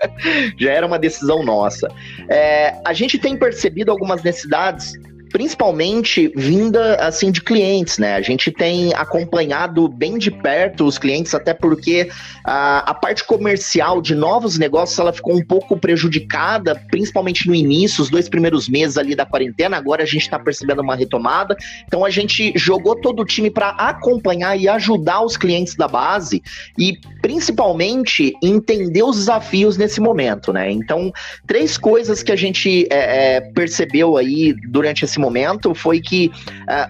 já 0.58 0.72
era 0.72 0.88
uma 0.88 0.98
decisão 0.98 1.44
nossa. 1.44 1.88
É, 2.30 2.76
a 2.84 2.94
gente 2.94 3.20
tem 3.20 3.38
percebido 3.38 3.92
algumas 3.92 4.24
necessidades 4.24 4.94
principalmente 5.32 6.32
vinda 6.36 6.96
assim 6.96 7.32
de 7.32 7.42
clientes, 7.42 7.98
né? 7.98 8.16
A 8.16 8.22
gente 8.22 8.52
tem 8.52 8.94
acompanhado 8.94 9.88
bem 9.88 10.18
de 10.18 10.30
perto 10.30 10.86
os 10.86 10.98
clientes, 10.98 11.34
até 11.34 11.54
porque 11.54 12.10
a, 12.44 12.92
a 12.92 12.94
parte 12.94 13.24
comercial 13.24 14.02
de 14.02 14.14
novos 14.14 14.58
negócios 14.58 14.98
ela 15.00 15.14
ficou 15.14 15.36
um 15.36 15.44
pouco 15.44 15.78
prejudicada, 15.78 16.76
principalmente 16.90 17.48
no 17.48 17.56
início, 17.56 18.02
os 18.02 18.10
dois 18.10 18.28
primeiros 18.28 18.68
meses 18.68 18.98
ali 18.98 19.16
da 19.16 19.26
quarentena. 19.26 19.78
Agora 19.78 20.04
a 20.04 20.06
gente 20.06 20.24
está 20.24 20.38
percebendo 20.38 20.82
uma 20.82 20.96
retomada. 20.96 21.56
Então 21.86 22.04
a 22.04 22.10
gente 22.10 22.52
jogou 22.56 22.96
todo 22.96 23.22
o 23.22 23.26
time 23.26 23.50
para 23.50 23.70
acompanhar 23.70 24.60
e 24.60 24.68
ajudar 24.68 25.22
os 25.22 25.38
clientes 25.38 25.76
da 25.76 25.88
base 25.88 26.42
e 26.78 26.98
principalmente 27.22 28.34
entender 28.44 29.04
os 29.04 29.18
desafios 29.18 29.78
nesse 29.78 30.02
momento, 30.02 30.52
né? 30.52 30.72
Então 30.72 31.12
três 31.48 31.78
coisas 31.78 32.22
que 32.22 32.32
a 32.32 32.36
gente 32.36 32.88
é, 32.92 33.38
é, 33.38 33.42
percebeu 33.42 34.18
aí 34.18 34.54
durante 34.70 35.06
esse 35.06 35.21
momento 35.22 35.74
foi 35.74 36.02
que 36.02 36.32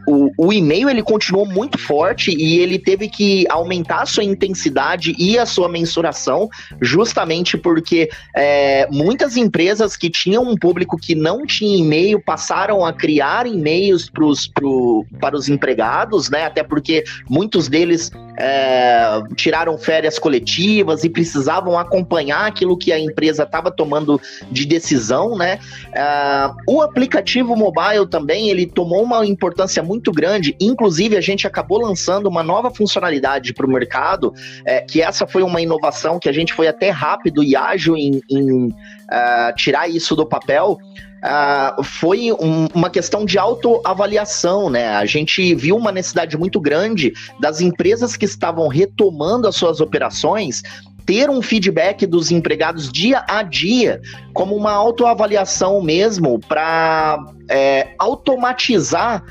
uh, 0.08 0.32
o, 0.38 0.48
o 0.48 0.54
e-mail 0.54 0.90
ele 0.90 1.04
continuou 1.04 1.46
muito 1.46 1.78
forte 1.78 2.32
e 2.32 2.60
ele 2.60 2.80
teve 2.80 3.08
que 3.08 3.46
aumentar 3.50 4.02
a 4.02 4.06
sua 4.06 4.24
intensidade 4.24 5.16
e 5.20 5.38
a 5.38 5.46
sua 5.46 5.70
mensuração, 5.70 6.50
justamente 6.82 7.58
porque 7.58 8.10
é, 8.36 8.88
muitas 8.92 9.38
empresas 9.38 9.98
que 9.98 10.10
tinham 10.10 10.44
um 10.44 10.56
público 10.56 10.98
que 10.98 11.14
não 11.14 11.46
tinha 11.46 11.78
e-mail 11.78 12.22
passaram 12.24 12.86
a 12.86 12.94
criar 12.94 13.46
e-mails 13.46 14.10
pro, 14.10 15.06
para 15.20 15.36
os 15.36 15.50
empregados, 15.50 16.30
né? 16.30 16.46
Até 16.46 16.64
porque 16.64 17.04
muitos 17.30 17.68
deles 17.68 18.12
é, 18.38 19.22
tiraram 19.36 19.78
férias 19.78 20.18
coletivas 20.18 21.04
e 21.04 21.10
precisavam 21.10 21.78
acompanhar 21.78 22.48
aquilo 22.48 22.78
que 22.78 22.92
a 22.92 23.00
empresa 23.00 23.44
estava 23.44 23.70
tomando 23.70 24.20
de 24.52 24.66
decisão, 24.66 25.38
né? 25.38 25.60
É, 25.94 26.52
o 26.68 26.82
aplicativo 26.82 27.56
mobile 27.56 28.08
também 28.10 28.21
também 28.22 28.50
ele 28.50 28.68
tomou 28.68 29.04
uma 29.04 29.25
importância 29.25 29.82
muito 29.82 30.12
grande. 30.12 30.56
Inclusive, 30.60 31.18
a 31.18 31.22
gente 31.22 31.48
acabou 31.48 31.82
lançando 31.82 32.28
uma 32.28 32.44
nova 32.44 32.70
funcionalidade 32.70 33.51
para 33.51 33.66
o 33.66 33.70
mercado, 33.70 34.32
é, 34.63 34.82
que 34.82 35.01
essa 35.01 35.25
foi 35.25 35.42
uma 35.42 35.60
inovação 35.60 36.20
que 36.20 36.30
a 36.30 36.32
gente 36.32 36.54
foi 36.54 36.68
até 36.68 36.92
rápido 36.92 37.44
e 37.44 37.56
ágil 37.56 37.98
em, 37.98 38.22
em 38.30 38.68
uh, 38.68 39.56
tirar 39.56 39.90
isso 39.90 40.16
do 40.16 40.25
papel. 40.25 40.78
Uh, 41.24 41.84
foi 41.84 42.32
um, 42.32 42.68
uma 42.74 42.90
questão 42.90 43.25
de 43.25 43.38
autoavaliação, 43.38 44.72
né? 44.72 44.90
A 44.96 45.06
gente 45.06 45.54
viu 45.54 45.75
uma 45.75 45.92
necessidade 45.92 46.36
muito 46.36 46.60
grande 46.60 47.13
das 47.40 47.62
empresas 47.62 48.16
que 48.16 48.25
estavam 48.25 48.68
retomando 48.68 49.48
as 49.48 49.56
suas 49.56 49.82
operações 49.82 50.63
ter 51.12 51.30
um 51.30 51.41
feedback 51.41 52.08
dos 52.08 52.32
empregados 52.32 52.89
dia 52.89 53.22
a 53.27 53.44
dia, 53.44 54.01
como 54.32 54.56
uma 54.56 54.72
autoavaliação 54.72 55.82
mesmo, 55.82 56.39
para 56.39 57.20
é, 57.50 57.89
automatizar 58.00 59.22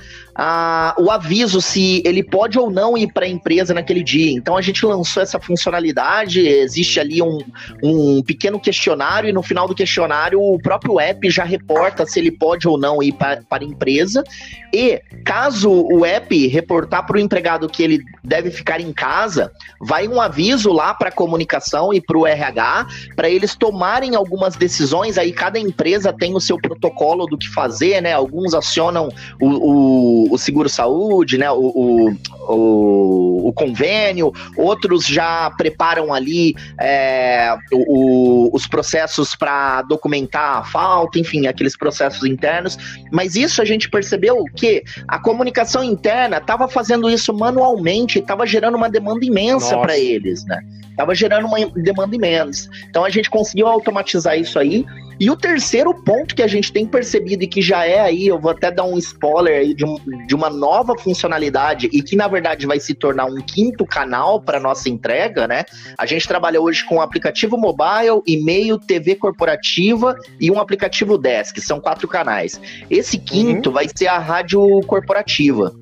a, 0.43 0.95
o 0.99 1.11
aviso 1.11 1.61
se 1.61 2.03
ele 2.03 2.23
pode 2.23 2.59
ou 2.59 2.71
não 2.71 2.97
ir 2.97 3.13
para 3.13 3.27
a 3.27 3.29
empresa 3.29 3.75
naquele 3.75 4.03
dia. 4.03 4.33
Então 4.33 4.57
a 4.57 4.63
gente 4.63 4.87
lançou 4.87 5.23
essa 5.23 5.39
funcionalidade, 5.39 6.41
existe 6.41 6.99
ali 6.99 7.21
um, 7.21 7.41
um 7.83 8.23
pequeno 8.23 8.59
questionário 8.59 9.29
e 9.29 9.35
no 9.35 9.43
final 9.43 9.69
do 9.69 9.75
questionário 9.75 10.41
o 10.41 10.59
próprio 10.59 10.99
app 10.99 11.29
já 11.29 11.45
reporta 11.45 12.07
se 12.07 12.19
ele 12.19 12.31
pode 12.31 12.67
ou 12.67 12.79
não 12.79 13.03
ir 13.03 13.13
para 13.13 13.43
a 13.51 13.63
empresa. 13.63 14.25
E 14.73 15.03
caso 15.27 15.71
o 15.71 16.07
app 16.07 16.47
reportar 16.47 17.07
para 17.07 17.19
o 17.19 17.21
empregado 17.21 17.69
que 17.69 17.83
ele 17.83 18.03
deve 18.25 18.51
ficar 18.51 18.81
em 18.81 18.95
casa, 18.95 19.53
vai 19.79 20.09
um 20.09 20.19
aviso 20.23 20.73
lá 20.73 20.95
para 20.95 21.11
a 21.11 21.13
comunicação 21.13 21.93
e 21.93 22.01
para 22.01 22.17
o 22.17 22.27
RH 22.27 22.87
para 23.15 23.29
eles 23.29 23.55
tomarem 23.55 24.15
algumas 24.15 24.57
decisões. 24.57 25.19
Aí 25.19 25.33
cada 25.33 25.59
empresa 25.59 26.15
tem 26.15 26.35
o 26.35 26.41
seu 26.41 26.57
protocolo 26.57 27.27
do 27.27 27.37
que 27.37 27.49
fazer, 27.49 28.01
né? 28.01 28.15
Alguns 28.15 28.55
acionam 28.55 29.11
o, 29.39 30.30
o 30.30 30.30
o 30.31 30.39
seguro-saúde, 30.39 31.37
né, 31.37 31.51
o, 31.51 31.59
o, 31.59 32.17
o, 32.49 33.49
o, 33.49 33.53
convênio, 33.53 34.33
outros 34.57 35.05
já 35.05 35.51
preparam 35.57 36.15
ali 36.15 36.55
é, 36.81 37.57
o, 37.73 38.55
os 38.55 38.67
processos 38.67 39.35
para 39.35 39.83
documentar 39.83 40.59
a 40.59 40.65
falta, 40.65 41.19
enfim, 41.19 41.47
aqueles 41.47 41.77
processos 41.77 42.25
internos. 42.25 42.79
Mas 43.11 43.35
isso 43.35 43.61
a 43.61 43.65
gente 43.65 43.91
percebeu 43.91 44.45
que 44.57 44.83
a 45.09 45.19
comunicação 45.19 45.83
interna 45.83 46.39
estava 46.39 46.69
fazendo 46.69 47.11
isso 47.11 47.33
manualmente, 47.35 48.19
estava 48.19 48.47
gerando 48.47 48.77
uma 48.77 48.89
demanda 48.89 49.25
imensa 49.25 49.77
para 49.79 49.99
eles, 49.99 50.45
né? 50.45 50.61
Estava 50.91 51.15
gerando 51.15 51.47
uma 51.47 51.59
demanda 51.71 52.15
imensa. 52.15 52.69
Então 52.89 53.05
a 53.05 53.11
gente 53.11 53.31
conseguiu 53.31 53.67
automatizar 53.67 54.39
isso 54.39 54.59
aí 54.59 54.85
e 55.21 55.31
o 55.31 55.37
terceiro 55.37 55.93
ponto 55.93 56.35
que 56.35 56.43
a 56.43 56.47
gente 56.47 56.73
tem 56.73 56.87
percebido 56.87 57.45
e 57.45 57.47
que 57.47 57.61
já 57.61 57.85
é 57.85 58.01
aí, 58.01 58.27
eu 58.27 58.41
vou 58.41 58.51
até 58.51 58.71
dar 58.71 58.85
um 58.85 58.97
spoiler 58.97 59.61
aí 59.61 59.75
de, 59.75 59.85
um, 59.85 59.97
de 60.27 60.35
uma 60.35 60.49
nova 60.49 60.97
funcionalidade 60.97 61.91
e 61.93 62.01
que 62.03 62.17
na 62.17 62.27
verdade 62.27 62.67
vai 62.67 62.81
se 62.81 62.95
tornar 62.95 63.27
um 63.27 63.37
quinto 63.37 63.85
canal 63.85 64.41
para 64.41 64.59
nossa 64.59 64.89
entrega, 64.89 65.47
né? 65.47 65.65
A 65.99 66.07
gente 66.07 66.27
trabalha 66.27 66.59
hoje 66.59 66.87
com 66.87 66.97
um 66.97 67.03
aplicativo 67.03 67.59
mobile, 67.59 68.23
e-mail, 68.27 68.79
TV 68.79 69.15
corporativa 69.15 70.17
e 70.41 70.51
um 70.51 70.59
aplicativo 70.59 71.19
desk, 71.19 71.61
são 71.61 71.79
quatro 71.79 72.09
canais. 72.09 72.59
Esse 72.89 73.19
quinto 73.19 73.69
uhum. 73.69 73.75
vai 73.75 73.87
ser 73.95 74.07
a 74.07 74.19
rádio 74.19 74.63
corporativa. 74.87 75.75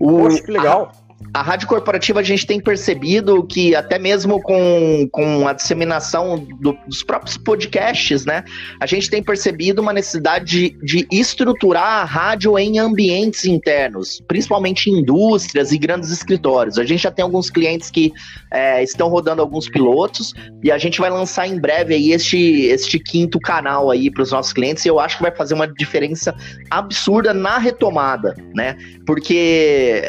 O, 0.00 0.22
Poxa, 0.22 0.42
que 0.42 0.50
legal. 0.50 0.92
A, 1.00 1.03
a 1.32 1.42
rádio 1.42 1.66
corporativa 1.66 2.20
a 2.20 2.22
gente 2.22 2.46
tem 2.46 2.60
percebido 2.60 3.42
que 3.44 3.74
até 3.74 3.98
mesmo 3.98 4.40
com, 4.40 5.08
com 5.10 5.48
a 5.48 5.52
disseminação 5.52 6.38
do, 6.60 6.76
dos 6.86 7.02
próprios 7.02 7.36
podcasts, 7.36 8.24
né? 8.24 8.44
A 8.80 8.86
gente 8.86 9.10
tem 9.10 9.22
percebido 9.22 9.80
uma 9.80 9.92
necessidade 9.92 10.44
de, 10.44 10.78
de 10.80 11.06
estruturar 11.10 12.02
a 12.02 12.04
rádio 12.04 12.56
em 12.58 12.78
ambientes 12.78 13.44
internos, 13.46 14.22
principalmente 14.28 14.90
indústrias 14.90 15.72
e 15.72 15.78
grandes 15.78 16.10
escritórios. 16.10 16.78
A 16.78 16.84
gente 16.84 17.02
já 17.02 17.10
tem 17.10 17.24
alguns 17.24 17.50
clientes 17.50 17.90
que 17.90 18.12
é, 18.52 18.82
estão 18.82 19.08
rodando 19.08 19.42
alguns 19.42 19.68
pilotos 19.68 20.32
e 20.62 20.70
a 20.70 20.78
gente 20.78 21.00
vai 21.00 21.10
lançar 21.10 21.48
em 21.48 21.58
breve 21.58 21.94
aí 21.94 22.12
este, 22.12 22.66
este 22.66 22.98
quinto 22.98 23.40
canal 23.40 23.90
aí 23.90 24.08
para 24.08 24.22
os 24.22 24.30
nossos 24.30 24.52
clientes 24.52 24.84
e 24.84 24.88
eu 24.88 25.00
acho 25.00 25.16
que 25.16 25.22
vai 25.22 25.34
fazer 25.34 25.54
uma 25.54 25.66
diferença 25.66 26.34
absurda 26.70 27.34
na 27.34 27.58
retomada, 27.58 28.36
né? 28.54 28.76
Porque 29.04 30.02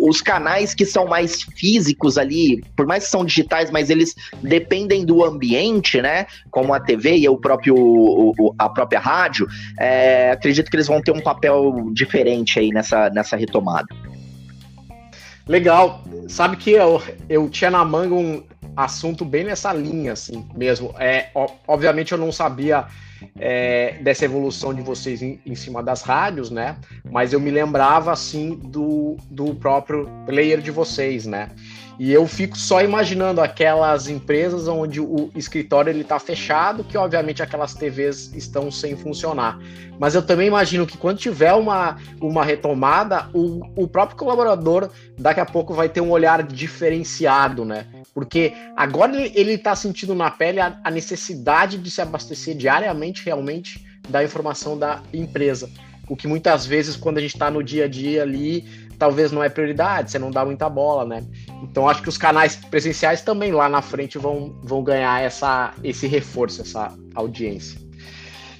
os 0.00 0.20
canais 0.20 0.43
canais 0.44 0.74
que 0.74 0.84
são 0.84 1.06
mais 1.06 1.42
físicos 1.42 2.18
ali, 2.18 2.62
por 2.76 2.86
mais 2.86 3.04
que 3.04 3.10
são 3.10 3.24
digitais, 3.24 3.70
mas 3.70 3.88
eles 3.88 4.14
dependem 4.42 5.04
do 5.04 5.24
ambiente, 5.24 6.02
né? 6.02 6.26
Como 6.50 6.74
a 6.74 6.80
TV 6.80 7.16
e 7.16 7.28
o 7.28 7.38
próprio, 7.38 7.74
o, 7.74 8.54
a 8.58 8.68
própria 8.68 9.00
rádio, 9.00 9.48
é, 9.80 10.32
acredito 10.32 10.70
que 10.70 10.76
eles 10.76 10.86
vão 10.86 11.00
ter 11.00 11.12
um 11.12 11.20
papel 11.20 11.90
diferente 11.94 12.58
aí 12.58 12.70
nessa, 12.70 13.08
nessa 13.08 13.36
retomada. 13.36 13.88
Legal. 15.48 16.02
Sabe 16.28 16.56
que 16.56 16.70
eu, 16.70 17.02
eu 17.28 17.48
tinha 17.48 17.70
na 17.70 17.84
manga 17.84 18.14
um 18.14 18.42
assunto 18.76 19.24
bem 19.24 19.44
nessa 19.44 19.72
linha, 19.72 20.12
assim, 20.12 20.46
mesmo. 20.54 20.94
É, 20.98 21.30
obviamente 21.66 22.12
eu 22.12 22.18
não 22.18 22.32
sabia 22.32 22.86
é, 23.38 23.94
dessa 24.00 24.24
evolução 24.24 24.74
de 24.74 24.82
vocês 24.82 25.22
em, 25.22 25.40
em, 25.44 25.54
cima 25.54 25.82
das 25.82 26.02
rádios, 26.02 26.50
né? 26.50 26.76
Mas 27.10 27.32
eu 27.32 27.40
me 27.40 27.50
lembrava 27.50 28.12
assim 28.12 28.54
do, 28.54 29.16
do 29.30 29.54
próprio 29.54 30.08
player 30.26 30.60
de 30.60 30.70
vocês, 30.70 31.26
né? 31.26 31.50
E 31.98 32.12
eu 32.12 32.26
fico 32.26 32.58
só 32.58 32.82
imaginando 32.82 33.40
aquelas 33.40 34.08
empresas 34.08 34.66
onde 34.66 35.00
o 35.00 35.30
escritório 35.34 35.90
ele 35.90 36.00
está 36.00 36.18
fechado, 36.18 36.82
que 36.82 36.98
obviamente 36.98 37.42
aquelas 37.42 37.74
TVs 37.74 38.32
estão 38.34 38.70
sem 38.70 38.96
funcionar. 38.96 39.58
Mas 39.98 40.14
eu 40.14 40.22
também 40.22 40.48
imagino 40.48 40.86
que 40.86 40.98
quando 40.98 41.18
tiver 41.18 41.52
uma, 41.52 41.96
uma 42.20 42.44
retomada, 42.44 43.28
o, 43.32 43.60
o 43.76 43.86
próprio 43.86 44.18
colaborador 44.18 44.90
daqui 45.16 45.40
a 45.40 45.46
pouco 45.46 45.72
vai 45.72 45.88
ter 45.88 46.00
um 46.00 46.10
olhar 46.10 46.42
diferenciado, 46.42 47.64
né? 47.64 47.86
Porque 48.12 48.52
agora 48.76 49.16
ele 49.16 49.52
está 49.52 49.76
sentindo 49.76 50.14
na 50.14 50.30
pele 50.30 50.60
a, 50.60 50.78
a 50.82 50.90
necessidade 50.90 51.78
de 51.78 51.90
se 51.90 52.00
abastecer 52.00 52.56
diariamente 52.56 53.24
realmente 53.24 53.84
da 54.08 54.22
informação 54.22 54.76
da 54.76 55.00
empresa. 55.12 55.70
O 56.08 56.14
que 56.14 56.28
muitas 56.28 56.66
vezes, 56.66 56.96
quando 56.96 57.18
a 57.18 57.20
gente 57.20 57.34
está 57.34 57.50
no 57.50 57.62
dia 57.62 57.86
a 57.86 57.88
dia 57.88 58.22
ali, 58.22 58.83
talvez 58.98 59.32
não 59.32 59.42
é 59.42 59.48
prioridade, 59.48 60.10
você 60.10 60.18
não 60.18 60.30
dá 60.30 60.44
muita 60.44 60.68
bola, 60.68 61.04
né? 61.04 61.24
Então 61.62 61.88
acho 61.88 62.02
que 62.02 62.08
os 62.08 62.18
canais 62.18 62.56
presenciais 62.56 63.22
também 63.22 63.52
lá 63.52 63.68
na 63.68 63.82
frente 63.82 64.18
vão, 64.18 64.58
vão 64.62 64.82
ganhar 64.82 65.22
essa, 65.22 65.72
esse 65.82 66.06
reforço, 66.06 66.62
essa 66.62 66.92
audiência. 67.14 67.84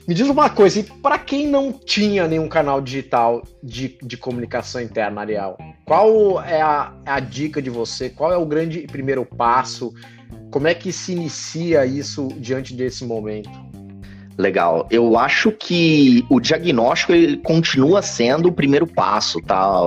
Me 0.06 0.14
diz 0.14 0.28
uma 0.28 0.50
coisa, 0.50 0.80
e 0.80 0.82
para 0.82 1.18
quem 1.18 1.48
não 1.48 1.72
tinha 1.72 2.28
nenhum 2.28 2.46
canal 2.46 2.78
digital 2.78 3.42
de, 3.62 3.96
de 4.02 4.18
comunicação 4.18 4.80
interna, 4.82 5.22
Ariel, 5.22 5.56
Qual 5.86 6.42
é 6.42 6.60
a, 6.60 6.92
a 7.06 7.20
dica 7.20 7.62
de 7.62 7.70
você? 7.70 8.10
Qual 8.10 8.30
é 8.30 8.36
o 8.36 8.44
grande 8.44 8.80
primeiro 8.80 9.24
passo? 9.24 9.94
Como 10.50 10.68
é 10.68 10.74
que 10.74 10.92
se 10.92 11.12
inicia 11.12 11.86
isso 11.86 12.28
diante 12.36 12.74
desse 12.74 13.02
momento? 13.04 13.50
Legal. 14.36 14.86
Eu 14.90 15.16
acho 15.16 15.50
que 15.52 16.24
o 16.28 16.38
diagnóstico 16.38 17.12
ele 17.12 17.38
continua 17.38 18.02
sendo 18.02 18.48
o 18.48 18.52
primeiro 18.52 18.86
passo, 18.86 19.40
tá, 19.40 19.80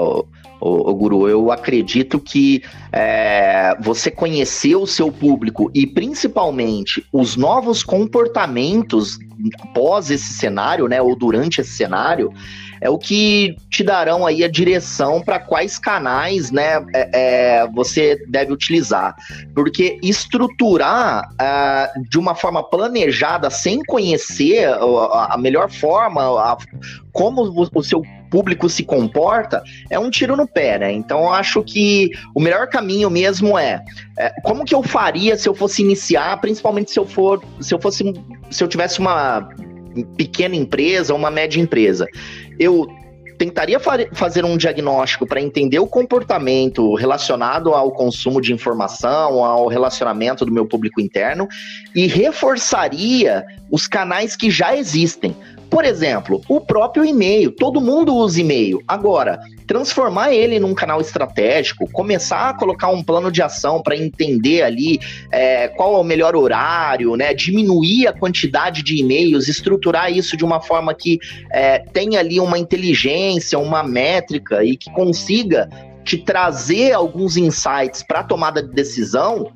o, 0.60 0.94
Guru? 0.94 1.28
Eu 1.28 1.52
acredito 1.52 2.20
que 2.20 2.64
é, 2.92 3.76
você 3.80 4.10
conhecer 4.10 4.76
o 4.76 4.88
seu 4.88 5.12
público 5.12 5.70
e 5.74 5.86
principalmente 5.86 7.06
os 7.12 7.36
novos 7.36 7.84
comportamentos 7.84 9.20
após 9.62 10.10
esse 10.10 10.34
cenário, 10.34 10.88
né, 10.88 11.02
ou 11.02 11.16
durante 11.16 11.62
esse 11.62 11.72
cenário, 11.72 12.32
é 12.82 12.90
o 12.90 12.98
que 12.98 13.56
te 13.70 13.84
darão 13.84 14.26
aí 14.26 14.44
a 14.44 14.48
direção 14.48 15.22
para 15.22 15.40
quais 15.40 15.78
canais, 15.78 16.52
né, 16.52 16.84
é, 16.94 17.10
é, 17.14 17.68
você 17.68 18.18
deve 18.28 18.52
utilizar, 18.54 19.16
porque 19.54 20.00
estruturar 20.02 21.30
uh, 21.34 22.10
de 22.10 22.18
uma 22.18 22.36
forma 22.36 22.64
planejada, 22.64 23.50
sem 23.50 23.84
conhecer 23.84 24.66
a, 24.68 25.34
a 25.34 25.38
melhor 25.38 25.70
forma, 25.70 26.22
a, 26.22 26.58
como 27.12 27.44
o, 27.44 27.68
o 27.74 27.84
seu 27.84 28.02
público 28.30 28.70
se 28.70 28.84
comporta, 28.84 29.64
é 29.90 29.98
um 29.98 30.10
tiro 30.10 30.36
no 30.36 30.48
pé, 30.48 30.78
né? 30.78 30.92
Então 30.92 31.22
eu 31.22 31.30
acho 31.32 31.64
que 31.64 32.10
o 32.36 32.42
melhor 32.42 32.68
caminho 32.68 33.10
mesmo 33.10 33.58
é, 33.58 33.82
é, 34.18 34.30
como 34.44 34.66
que 34.66 34.76
eu 34.76 34.84
faria 34.84 35.38
se 35.38 35.48
eu 35.48 35.56
fosse 35.56 35.82
iniciar, 35.82 36.40
principalmente 36.40 36.92
se 36.92 37.00
eu 37.00 37.06
for, 37.06 37.42
se 37.60 37.74
eu 37.74 37.80
fosse, 37.80 38.14
se 38.50 38.64
eu 38.64 38.68
tivesse 38.68 39.00
uma 39.00 39.48
pequena 40.16 40.56
empresa 40.56 41.14
ou 41.14 41.20
uma 41.20 41.32
média 41.32 41.60
empresa. 41.60 42.08
Eu 42.60 42.88
tentaria 43.38 43.80
fazer 44.14 44.44
um 44.44 44.58
diagnóstico 44.58 45.28
para 45.28 45.40
entender 45.40 45.80
o 45.80 45.88
comportamento 45.88 46.96
relacionado 46.96 47.74
ao 47.74 47.92
consumo 47.92 48.42
de 48.42 48.52
informação, 48.52 49.44
ao 49.44 49.68
relacionamento 49.68 50.44
do 50.44 50.52
meu 50.52 50.66
público 50.66 51.00
interno 51.00 51.48
e 51.94 52.08
reforçaria 52.08 53.46
os 53.72 53.88
canais 53.88 54.36
que 54.36 54.50
já 54.50 54.76
existem. 54.76 55.36
Por 55.70 55.84
exemplo, 55.84 56.42
o 56.48 56.62
próprio 56.62 57.04
e-mail. 57.04 57.52
Todo 57.52 57.82
mundo 57.82 58.16
usa 58.16 58.40
e-mail. 58.40 58.82
Agora, 58.88 59.40
transformar 59.68 60.34
ele 60.34 60.60
num 60.60 60.74
canal 60.74 61.02
estratégico, 61.02 61.90
começar 61.92 62.50
a 62.50 62.54
colocar 62.54 62.88
um 62.88 63.04
plano 63.04 63.30
de 63.30 63.42
ação 63.42 63.82
para 63.82 63.96
entender 63.96 64.64
ali 64.64 65.00
é, 65.32 65.68
qual 65.68 65.96
é 65.96 65.98
o 65.98 66.04
melhor 66.04 66.36
horário, 66.36 67.16
né? 67.18 67.34
Diminuir 67.34 68.08
a 68.08 68.14
quantidade 68.14 68.82
de 68.82 68.96
e-mails, 68.98 69.50
estruturar 69.50 70.12
isso 70.12 70.38
de 70.38 70.46
uma 70.46 70.62
forma 70.62 70.94
que 70.94 71.20
é, 71.52 71.80
tenha 71.80 72.20
ali 72.20 72.40
uma 72.40 72.58
inteligência, 72.58 73.60
uma 73.60 73.84
métrica 73.84 74.64
e 74.64 74.78
que 74.78 74.90
consiga 74.92 75.70
te 76.06 76.18
trazer 76.18 76.94
alguns 76.94 77.36
insights 77.36 78.02
para 78.02 78.24
tomada 78.24 78.64
de 78.64 78.74
decisão 78.74 79.52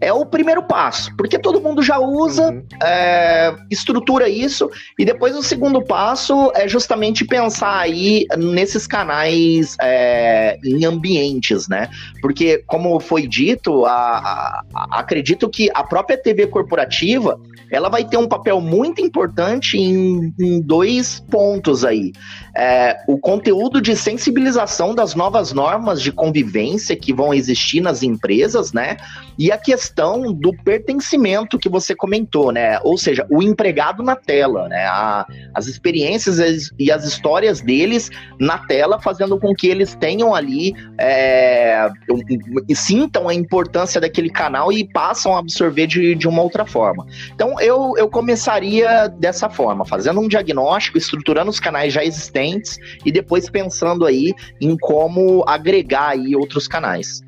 é 0.00 0.12
o 0.12 0.26
primeiro 0.26 0.62
passo, 0.62 1.14
porque 1.16 1.38
todo 1.38 1.60
mundo 1.60 1.82
já 1.82 1.98
usa, 1.98 2.50
uhum. 2.50 2.62
é, 2.82 3.54
estrutura 3.70 4.28
isso, 4.28 4.70
e 4.98 5.04
depois 5.04 5.36
o 5.36 5.42
segundo 5.42 5.82
passo 5.82 6.52
é 6.54 6.68
justamente 6.68 7.24
pensar 7.24 7.78
aí 7.78 8.26
nesses 8.36 8.86
canais 8.86 9.76
é, 9.80 10.58
em 10.64 10.84
ambientes, 10.84 11.68
né? 11.68 11.88
Porque, 12.20 12.62
como 12.66 12.98
foi 13.00 13.26
dito, 13.26 13.84
a, 13.86 14.62
a, 14.74 14.98
acredito 14.98 15.48
que 15.48 15.70
a 15.74 15.82
própria 15.82 16.16
TV 16.16 16.46
corporativa 16.46 17.40
ela 17.70 17.88
vai 17.88 18.04
ter 18.04 18.16
um 18.16 18.28
papel 18.28 18.60
muito 18.60 19.00
importante 19.00 19.76
em, 19.76 20.32
em 20.38 20.60
dois 20.60 21.20
pontos 21.30 21.84
aí. 21.84 22.12
É, 22.58 22.96
o 23.06 23.18
conteúdo 23.18 23.82
de 23.82 23.94
sensibilização 23.94 24.94
das 24.94 25.14
novas 25.14 25.52
normas 25.52 26.00
de 26.00 26.10
convivência 26.10 26.96
que 26.96 27.12
vão 27.12 27.34
existir 27.34 27.82
nas 27.82 28.02
empresas, 28.02 28.72
né? 28.72 28.96
E 29.38 29.52
a 29.52 29.58
questão 29.58 30.32
do 30.32 30.54
pertencimento 30.64 31.58
que 31.58 31.68
você 31.68 31.94
comentou, 31.94 32.50
né? 32.50 32.78
Ou 32.82 32.96
seja, 32.96 33.26
o 33.30 33.42
empregado 33.42 34.02
na 34.02 34.16
tela, 34.16 34.68
né? 34.68 34.86
A, 34.86 35.26
as 35.54 35.66
experiências 35.66 36.70
e 36.78 36.90
as 36.90 37.04
histórias 37.04 37.60
deles 37.60 38.10
na 38.40 38.56
tela, 38.58 38.98
fazendo 39.00 39.38
com 39.38 39.54
que 39.54 39.66
eles 39.66 39.94
tenham 39.94 40.34
ali 40.34 40.74
é, 40.98 41.90
sintam 42.74 43.28
a 43.28 43.34
importância 43.34 44.00
daquele 44.00 44.30
canal 44.30 44.72
e 44.72 44.84
passam 44.84 45.36
a 45.36 45.40
absorver 45.40 45.86
de, 45.86 46.14
de 46.14 46.26
uma 46.26 46.42
outra 46.42 46.64
forma. 46.64 47.06
Então, 47.34 47.60
eu, 47.60 47.94
eu 47.98 48.08
começaria 48.08 49.08
dessa 49.08 49.50
forma, 49.50 49.84
fazendo 49.84 50.20
um 50.20 50.28
diagnóstico, 50.28 50.96
estruturando 50.96 51.50
os 51.50 51.60
canais 51.60 51.92
já 51.92 52.02
existentes 52.02 52.30
e 53.04 53.12
depois 53.12 53.48
pensando 53.50 54.04
aí 54.04 54.32
em 54.60 54.76
como 54.76 55.44
agregar 55.46 56.10
aí 56.10 56.34
outros 56.34 56.68
canais. 56.68 57.22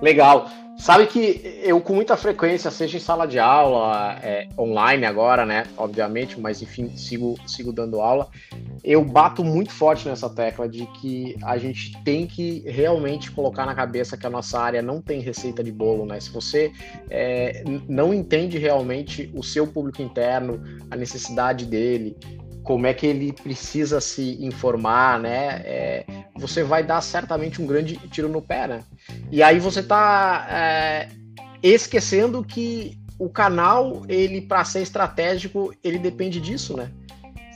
Legal. 0.00 0.48
Sabe 0.78 1.06
que 1.06 1.58
eu, 1.64 1.80
com 1.80 1.94
muita 1.94 2.18
frequência, 2.18 2.70
seja 2.70 2.98
em 2.98 3.00
sala 3.00 3.26
de 3.26 3.38
aula, 3.38 4.18
é, 4.22 4.46
online 4.58 5.06
agora, 5.06 5.46
né? 5.46 5.64
Obviamente, 5.74 6.38
mas 6.38 6.60
enfim, 6.60 6.94
sigo, 6.94 7.34
sigo 7.46 7.72
dando 7.72 7.98
aula. 7.98 8.28
Eu 8.84 9.02
bato 9.02 9.42
muito 9.42 9.72
forte 9.72 10.06
nessa 10.06 10.28
tecla 10.28 10.68
de 10.68 10.84
que 11.00 11.34
a 11.42 11.56
gente 11.56 11.96
tem 12.04 12.26
que 12.26 12.62
realmente 12.66 13.30
colocar 13.30 13.64
na 13.64 13.74
cabeça 13.74 14.18
que 14.18 14.26
a 14.26 14.30
nossa 14.30 14.60
área 14.60 14.82
não 14.82 15.00
tem 15.00 15.20
receita 15.20 15.64
de 15.64 15.72
bolo, 15.72 16.04
né? 16.04 16.20
Se 16.20 16.30
você 16.30 16.70
é, 17.08 17.64
não 17.88 18.12
entende 18.12 18.58
realmente 18.58 19.30
o 19.34 19.42
seu 19.42 19.66
público 19.66 20.02
interno, 20.02 20.62
a 20.90 20.96
necessidade 20.96 21.64
dele, 21.64 22.18
como 22.66 22.84
é 22.84 22.92
que 22.92 23.06
ele 23.06 23.32
precisa 23.32 24.00
se 24.00 24.44
informar, 24.44 25.20
né? 25.20 25.62
É, 25.64 26.04
você 26.34 26.64
vai 26.64 26.82
dar 26.82 27.00
certamente 27.00 27.62
um 27.62 27.66
grande 27.66 27.96
tiro 28.08 28.28
no 28.28 28.42
pé, 28.42 28.66
né? 28.66 28.82
E 29.30 29.40
aí 29.40 29.60
você 29.60 29.80
está 29.80 30.48
é, 30.50 31.08
esquecendo 31.62 32.42
que 32.42 32.98
o 33.20 33.28
canal, 33.28 34.02
ele 34.08 34.40
para 34.40 34.64
ser 34.64 34.82
estratégico, 34.82 35.72
ele 35.82 35.96
depende 35.96 36.40
disso, 36.40 36.76
né? 36.76 36.90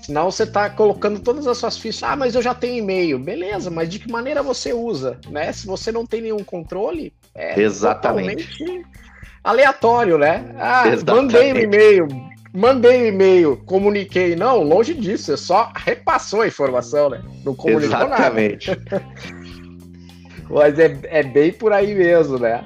Senão 0.01 0.31
você 0.31 0.45
está 0.45 0.71
colocando 0.71 1.19
todas 1.19 1.45
as 1.49 1.59
suas 1.59 1.77
fichas. 1.77 2.05
Ah, 2.05 2.15
mas 2.15 2.37
eu 2.37 2.41
já 2.41 2.55
tenho 2.55 2.79
e-mail. 2.79 3.19
Beleza, 3.19 3.69
mas 3.69 3.89
de 3.89 3.99
que 3.99 4.11
maneira 4.11 4.45
você 4.45 4.73
usa, 4.73 5.19
né? 5.29 5.53
Se 5.53 5.67
você 5.67 5.91
não 5.91 6.07
tem 6.07 6.23
nenhum 6.23 6.45
controle, 6.45 7.13
é 7.35 7.61
Exatamente. 7.61 8.49
aleatório, 9.43 10.17
né? 10.17 10.55
Ah, 10.57 10.89
Exatamente. 10.89 11.33
mandei 11.35 11.53
um 11.53 11.59
e-mail, 11.59 12.30
mandei 12.53 13.03
um 13.03 13.07
e-mail, 13.07 13.57
comuniquei. 13.67 14.37
Não, 14.37 14.63
longe 14.63 14.95
disso, 14.95 15.25
você 15.25 15.37
só 15.37 15.73
repassou 15.75 16.43
a 16.43 16.47
informação, 16.47 17.11
né? 17.11 17.23
Não 17.45 17.55
comunicou 17.55 17.97
Exatamente. 17.97 18.71
nada. 18.71 19.07
Mas 20.51 20.79
é, 20.79 20.99
é 21.05 21.23
bem 21.23 21.53
por 21.53 21.73
aí 21.73 21.95
mesmo, 21.95 22.39
né? 22.39 22.65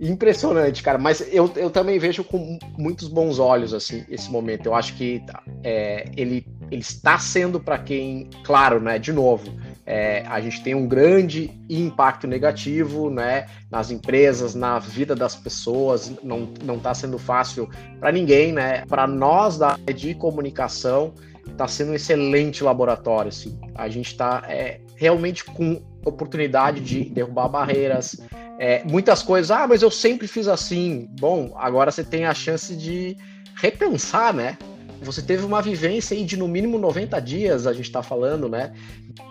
Impressionante, 0.00 0.82
cara. 0.82 0.98
Mas 0.98 1.20
eu, 1.32 1.50
eu 1.56 1.70
também 1.70 1.98
vejo 1.98 2.24
com 2.24 2.58
muitos 2.76 3.06
bons 3.06 3.38
olhos 3.38 3.72
assim 3.72 4.04
esse 4.08 4.30
momento. 4.30 4.66
Eu 4.66 4.74
acho 4.74 4.94
que 4.94 5.22
é, 5.62 6.10
ele, 6.16 6.44
ele 6.70 6.80
está 6.80 7.18
sendo 7.18 7.60
para 7.60 7.78
quem, 7.78 8.28
claro, 8.42 8.80
né? 8.80 8.98
De 8.98 9.12
novo, 9.12 9.52
é, 9.92 10.24
a 10.28 10.40
gente 10.40 10.62
tem 10.62 10.72
um 10.72 10.86
grande 10.86 11.50
impacto 11.68 12.28
negativo, 12.28 13.10
né? 13.10 13.46
Nas 13.68 13.90
empresas, 13.90 14.54
na 14.54 14.78
vida 14.78 15.16
das 15.16 15.34
pessoas. 15.34 16.12
Não 16.22 16.76
está 16.76 16.94
sendo 16.94 17.18
fácil 17.18 17.68
para 17.98 18.12
ninguém, 18.12 18.52
né? 18.52 18.84
Para 18.86 19.08
nós 19.08 19.58
da 19.58 19.72
área 19.72 19.92
de 19.92 20.14
comunicação 20.14 21.12
está 21.44 21.66
sendo 21.66 21.90
um 21.90 21.94
excelente 21.94 22.62
laboratório. 22.62 23.30
Assim. 23.30 23.58
A 23.74 23.88
gente 23.88 24.12
está 24.12 24.44
é, 24.46 24.80
realmente 24.94 25.44
com 25.44 25.82
oportunidade 26.04 26.80
de 26.80 27.10
derrubar 27.10 27.48
barreiras, 27.48 28.16
é, 28.60 28.84
muitas 28.84 29.24
coisas. 29.24 29.50
Ah, 29.50 29.66
mas 29.66 29.82
eu 29.82 29.90
sempre 29.90 30.28
fiz 30.28 30.46
assim. 30.46 31.08
Bom, 31.18 31.52
agora 31.56 31.90
você 31.90 32.04
tem 32.04 32.26
a 32.26 32.32
chance 32.32 32.76
de 32.76 33.16
repensar, 33.56 34.32
né? 34.32 34.56
Você 35.02 35.22
teve 35.22 35.44
uma 35.44 35.62
vivência 35.62 36.16
aí 36.16 36.24
de 36.24 36.36
no 36.36 36.46
mínimo 36.46 36.78
90 36.78 37.18
dias, 37.20 37.66
a 37.66 37.72
gente 37.72 37.86
está 37.86 38.02
falando, 38.02 38.48
né? 38.48 38.72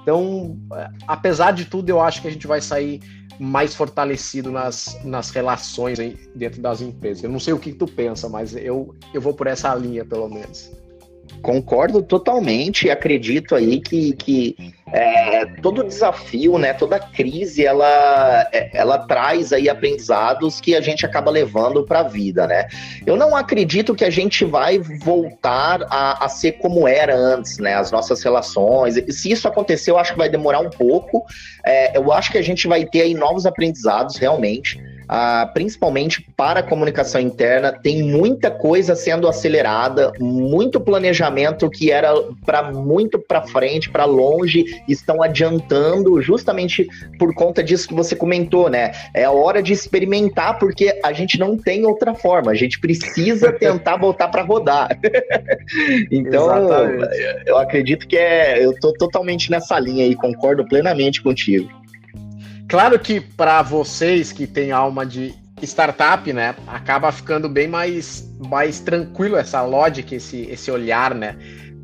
Então, 0.01 0.57
é, 0.73 0.89
apesar 1.07 1.51
de 1.51 1.65
tudo, 1.65 1.89
eu 1.89 2.01
acho 2.01 2.21
que 2.21 2.27
a 2.27 2.31
gente 2.31 2.47
vai 2.47 2.59
sair 2.59 2.99
mais 3.39 3.73
fortalecido 3.73 4.51
nas, 4.51 4.99
nas 5.03 5.29
relações 5.29 5.99
dentro 6.35 6.61
das 6.61 6.81
empresas. 6.81 7.23
Eu 7.23 7.29
não 7.29 7.39
sei 7.39 7.53
o 7.53 7.59
que 7.59 7.71
tu 7.71 7.87
pensa, 7.87 8.27
mas 8.27 8.55
eu, 8.55 8.93
eu 9.13 9.21
vou 9.21 9.33
por 9.33 9.47
essa 9.47 9.73
linha, 9.75 10.03
pelo 10.03 10.27
menos. 10.27 10.71
Concordo 11.41 12.01
totalmente 12.01 12.87
e 12.87 12.91
acredito 12.91 13.55
aí 13.55 13.79
que, 13.79 14.13
que 14.13 14.55
é, 14.91 15.45
todo 15.61 15.83
desafio, 15.83 16.57
né, 16.57 16.73
toda 16.73 16.99
crise, 16.99 17.65
ela, 17.65 18.47
é, 18.51 18.69
ela 18.73 18.97
traz 18.99 19.53
aí 19.53 19.69
aprendizados 19.69 20.59
que 20.59 20.75
a 20.75 20.81
gente 20.81 21.05
acaba 21.05 21.29
levando 21.29 21.83
para 21.83 21.99
a 21.99 22.03
vida, 22.03 22.47
né? 22.47 22.67
Eu 23.05 23.15
não 23.15 23.35
acredito 23.35 23.95
que 23.95 24.03
a 24.03 24.09
gente 24.09 24.43
vai 24.45 24.79
voltar 24.79 25.83
a, 25.89 26.25
a, 26.25 26.29
ser 26.29 26.53
como 26.53 26.87
era 26.87 27.15
antes, 27.15 27.57
né? 27.57 27.75
As 27.75 27.91
nossas 27.91 28.23
relações. 28.23 28.95
Se 29.09 29.31
isso 29.31 29.47
acontecer, 29.47 29.91
eu 29.91 29.97
acho 29.97 30.13
que 30.13 30.17
vai 30.17 30.29
demorar 30.29 30.59
um 30.59 30.69
pouco. 30.69 31.25
É, 31.65 31.97
eu 31.97 32.11
acho 32.11 32.31
que 32.31 32.37
a 32.37 32.41
gente 32.41 32.67
vai 32.67 32.85
ter 32.85 33.01
aí 33.01 33.13
novos 33.13 33.45
aprendizados, 33.45 34.17
realmente. 34.17 34.81
Ah, 35.11 35.49
principalmente 35.51 36.23
para 36.37 36.59
a 36.59 36.63
comunicação 36.63 37.19
interna, 37.19 37.73
tem 37.73 38.03
muita 38.03 38.51
coisa 38.51 38.95
sendo 38.95 39.27
acelerada, 39.27 40.13
muito 40.19 40.79
planejamento 40.79 41.67
que 41.67 41.91
era 41.91 42.13
para 42.45 42.71
muito 42.71 43.17
para 43.17 43.41
frente, 43.41 43.89
para 43.89 44.05
longe, 44.05 44.65
estão 44.87 45.23
adiantando 45.23 46.21
justamente 46.21 46.87
por 47.17 47.33
conta 47.33 47.63
disso 47.63 47.87
que 47.87 47.93
você 47.95 48.15
comentou, 48.15 48.69
né? 48.69 48.91
É 49.15 49.23
a 49.23 49.31
hora 49.31 49.63
de 49.63 49.73
experimentar, 49.73 50.59
porque 50.59 50.99
a 51.03 51.11
gente 51.11 51.39
não 51.39 51.57
tem 51.57 51.87
outra 51.87 52.13
forma, 52.13 52.51
a 52.51 52.55
gente 52.55 52.79
precisa 52.79 53.51
tentar 53.57 53.97
voltar 53.97 54.27
para 54.27 54.43
rodar. 54.43 54.89
então, 56.11 56.55
Exatamente. 56.55 57.43
eu 57.47 57.57
acredito 57.57 58.07
que 58.07 58.15
é, 58.15 58.63
eu 58.63 58.79
tô 58.79 58.93
totalmente 58.93 59.49
nessa 59.49 59.79
linha 59.79 60.05
aí, 60.05 60.15
concordo 60.15 60.63
plenamente 60.65 61.19
contigo. 61.23 61.78
Claro 62.69 62.99
que 62.99 63.19
para 63.19 63.63
vocês 63.63 64.31
que 64.31 64.45
têm 64.45 64.71
alma 64.71 65.03
de 65.03 65.33
startup, 65.63 66.31
né, 66.31 66.55
acaba 66.67 67.11
ficando 67.11 67.49
bem 67.49 67.67
mais, 67.67 68.31
mais 68.47 68.79
tranquilo 68.79 69.35
essa 69.35 69.63
lógica, 69.63 70.13
esse, 70.13 70.43
esse 70.43 70.69
olhar, 70.69 71.15
né? 71.15 71.35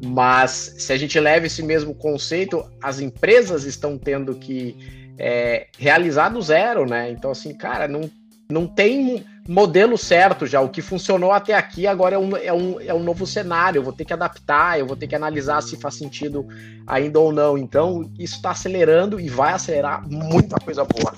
Mas 0.06 0.76
se 0.78 0.94
a 0.94 0.98
gente 0.98 1.20
leva 1.20 1.48
esse 1.48 1.64
mesmo 1.64 1.96
conceito, 1.96 2.64
as 2.84 3.00
empresas 3.00 3.64
estão 3.64 3.98
tendo 3.98 4.36
que 4.36 4.78
é, 5.18 5.68
realizar 5.80 6.30
do 6.30 6.42
zero, 6.42 6.86
né? 6.86 7.10
Então, 7.10 7.32
assim, 7.32 7.56
cara, 7.56 7.88
não, 7.88 8.10
não 8.48 8.68
tem 8.68 9.26
modelo 9.48 9.98
certo 9.98 10.46
já. 10.46 10.62
O 10.62 10.70
que 10.70 10.82
funcionou 10.82 11.32
até 11.32 11.54
aqui 11.54 11.86
agora 11.86 12.16
é 12.16 12.18
um, 12.18 12.38
é, 12.38 12.54
um, 12.54 12.80
é 12.82 12.94
um 12.94 13.04
novo 13.04 13.26
cenário. 13.26 13.80
Eu 13.80 13.84
vou 13.84 13.94
ter 13.94 14.06
que 14.06 14.14
adaptar, 14.14 14.80
eu 14.80 14.88
vou 14.88 14.96
ter 14.96 15.08
que 15.08 15.16
analisar 15.16 15.62
se 15.62 15.78
faz 15.78 15.96
sentido 15.96 16.48
ainda 16.88 17.20
ou 17.20 17.32
não. 17.32 17.58
Então, 17.58 18.10
isso 18.18 18.36
está 18.36 18.52
acelerando 18.52 19.20
e 19.20 19.30
vai 19.30 19.54
acelerar 19.54 20.08
muita 20.08 20.58
coisa 20.58 20.84
boa. 20.84 21.14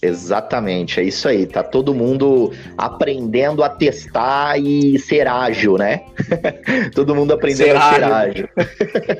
Exatamente, 0.00 1.00
é 1.00 1.02
isso 1.02 1.28
aí. 1.28 1.44
Tá 1.46 1.62
todo 1.62 1.92
mundo 1.92 2.52
aprendendo 2.76 3.64
a 3.64 3.68
testar 3.68 4.56
e 4.58 4.98
ser 4.98 5.26
ágil, 5.26 5.76
né? 5.76 6.02
todo 6.94 7.14
mundo 7.14 7.32
aprendendo 7.32 7.72
ser 7.72 7.76
a 7.76 7.94
ser 7.94 8.04
ágil. 8.04 8.48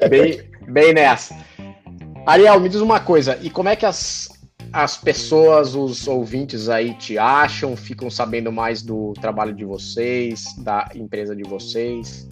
bem, 0.08 0.40
bem 0.68 0.92
nessa. 0.92 1.34
Ariel, 2.24 2.60
me 2.60 2.68
diz 2.68 2.80
uma 2.80 3.00
coisa, 3.00 3.38
e 3.42 3.50
como 3.50 3.70
é 3.70 3.74
que 3.74 3.86
as, 3.86 4.28
as 4.72 4.96
pessoas, 4.96 5.74
os 5.74 6.06
ouvintes 6.06 6.68
aí 6.68 6.94
te 6.94 7.18
acham, 7.18 7.76
ficam 7.76 8.10
sabendo 8.10 8.52
mais 8.52 8.82
do 8.82 9.12
trabalho 9.14 9.54
de 9.54 9.64
vocês, 9.64 10.44
da 10.58 10.88
empresa 10.94 11.34
de 11.34 11.42
vocês? 11.42 12.28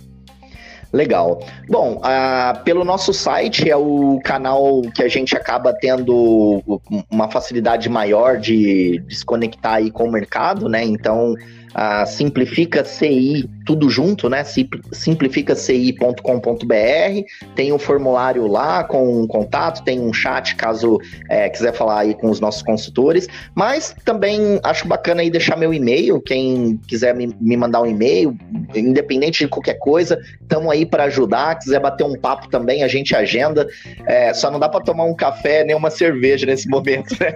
Legal. 0.93 1.41
Bom, 1.69 2.01
uh, 2.01 2.62
pelo 2.62 2.85
nosso 2.85 3.12
site 3.12 3.69
é 3.69 3.77
o 3.77 4.21
canal 4.23 4.83
que 4.95 5.03
a 5.03 5.09
gente 5.09 5.37
acaba 5.37 5.73
tendo 5.73 6.62
uma 7.11 7.29
facilidade 7.31 7.89
maior 7.89 8.39
de 8.39 9.03
desconectar 9.07 9.75
aí 9.75 9.91
com 9.91 10.05
o 10.05 10.12
mercado, 10.12 10.69
né? 10.69 10.85
Então, 10.85 11.35
uh, 11.77 12.07
simplifica 12.07 12.85
CI 12.85 13.49
tudo 13.67 13.91
junto, 13.91 14.31
né? 14.31 14.45
simplificaci.com.br. 14.93 17.55
Tem 17.55 17.73
um 17.73 17.79
formulário 17.79 18.47
lá 18.47 18.85
com 18.85 19.23
um 19.23 19.27
contato, 19.27 19.85
tem 19.85 20.01
um 20.01 20.12
chat 20.12 20.55
caso 20.55 20.99
é, 21.29 21.51
quiser 21.51 21.75
falar 21.75 22.01
aí 22.01 22.15
com 22.15 22.31
os 22.31 22.41
nossos 22.41 22.62
consultores. 22.62 23.27
Mas 23.55 23.95
também 24.05 24.61
acho 24.62 24.87
bacana 24.87 25.21
aí 25.21 25.29
deixar 25.29 25.57
meu 25.57 25.75
e-mail. 25.75 26.21
Quem 26.21 26.81
quiser 26.87 27.15
me, 27.15 27.35
me 27.41 27.57
mandar 27.57 27.83
um 27.83 27.87
e-mail, 27.87 28.39
independente 28.75 29.41
de 29.41 29.49
qualquer 29.49 29.75
coisa, 29.75 30.19
estamos 30.41 30.71
aí 30.71 30.87
para 30.87 31.05
ajudar. 31.05 31.59
Quiser 31.59 31.81
bater 31.81 32.05
um 32.05 32.17
papo 32.17 32.49
também, 32.49 32.85
a 32.85 32.89
gente 32.89 33.17
agenda. 33.17 33.67
É, 34.07 34.33
só 34.33 34.51
não 34.51 34.61
dá 34.61 34.69
para 34.69 34.85
tomar 34.85 35.05
um 35.05 35.15
café 35.15 35.65
nem 35.65 35.75
uma 35.75 35.91
cerveja 35.91 36.47
nesse 36.47 36.69
momento, 36.69 37.17
né? 37.19 37.35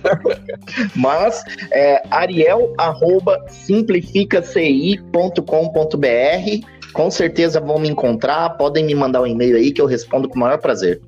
Mas 0.96 1.44
é, 1.70 2.02
ariel 2.10 2.72
arroba 2.78 3.43
simplificaci.com 3.48 5.14
com.br. 5.42 6.66
Com 6.92 7.10
certeza 7.10 7.60
vão 7.60 7.78
me 7.78 7.88
encontrar, 7.88 8.50
podem 8.50 8.84
me 8.84 8.94
mandar 8.94 9.22
um 9.22 9.26
e-mail 9.26 9.56
aí 9.56 9.72
que 9.72 9.80
eu 9.80 9.86
respondo 9.86 10.28
com 10.28 10.36
o 10.36 10.38
maior 10.38 10.58
prazer. 10.58 11.00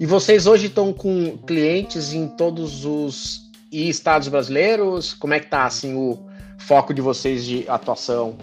E 0.00 0.06
vocês 0.06 0.46
hoje 0.46 0.66
estão 0.66 0.92
com 0.92 1.36
clientes 1.46 2.12
em 2.12 2.26
todos 2.26 2.84
os 2.84 3.40
estados 3.70 4.28
brasileiros? 4.28 5.14
Como 5.14 5.34
é 5.34 5.40
que 5.40 5.46
tá 5.46 5.64
assim 5.64 5.94
o 5.94 6.18
foco 6.58 6.94
de 6.94 7.00
vocês 7.00 7.44
de 7.44 7.64
atuação? 7.68 8.36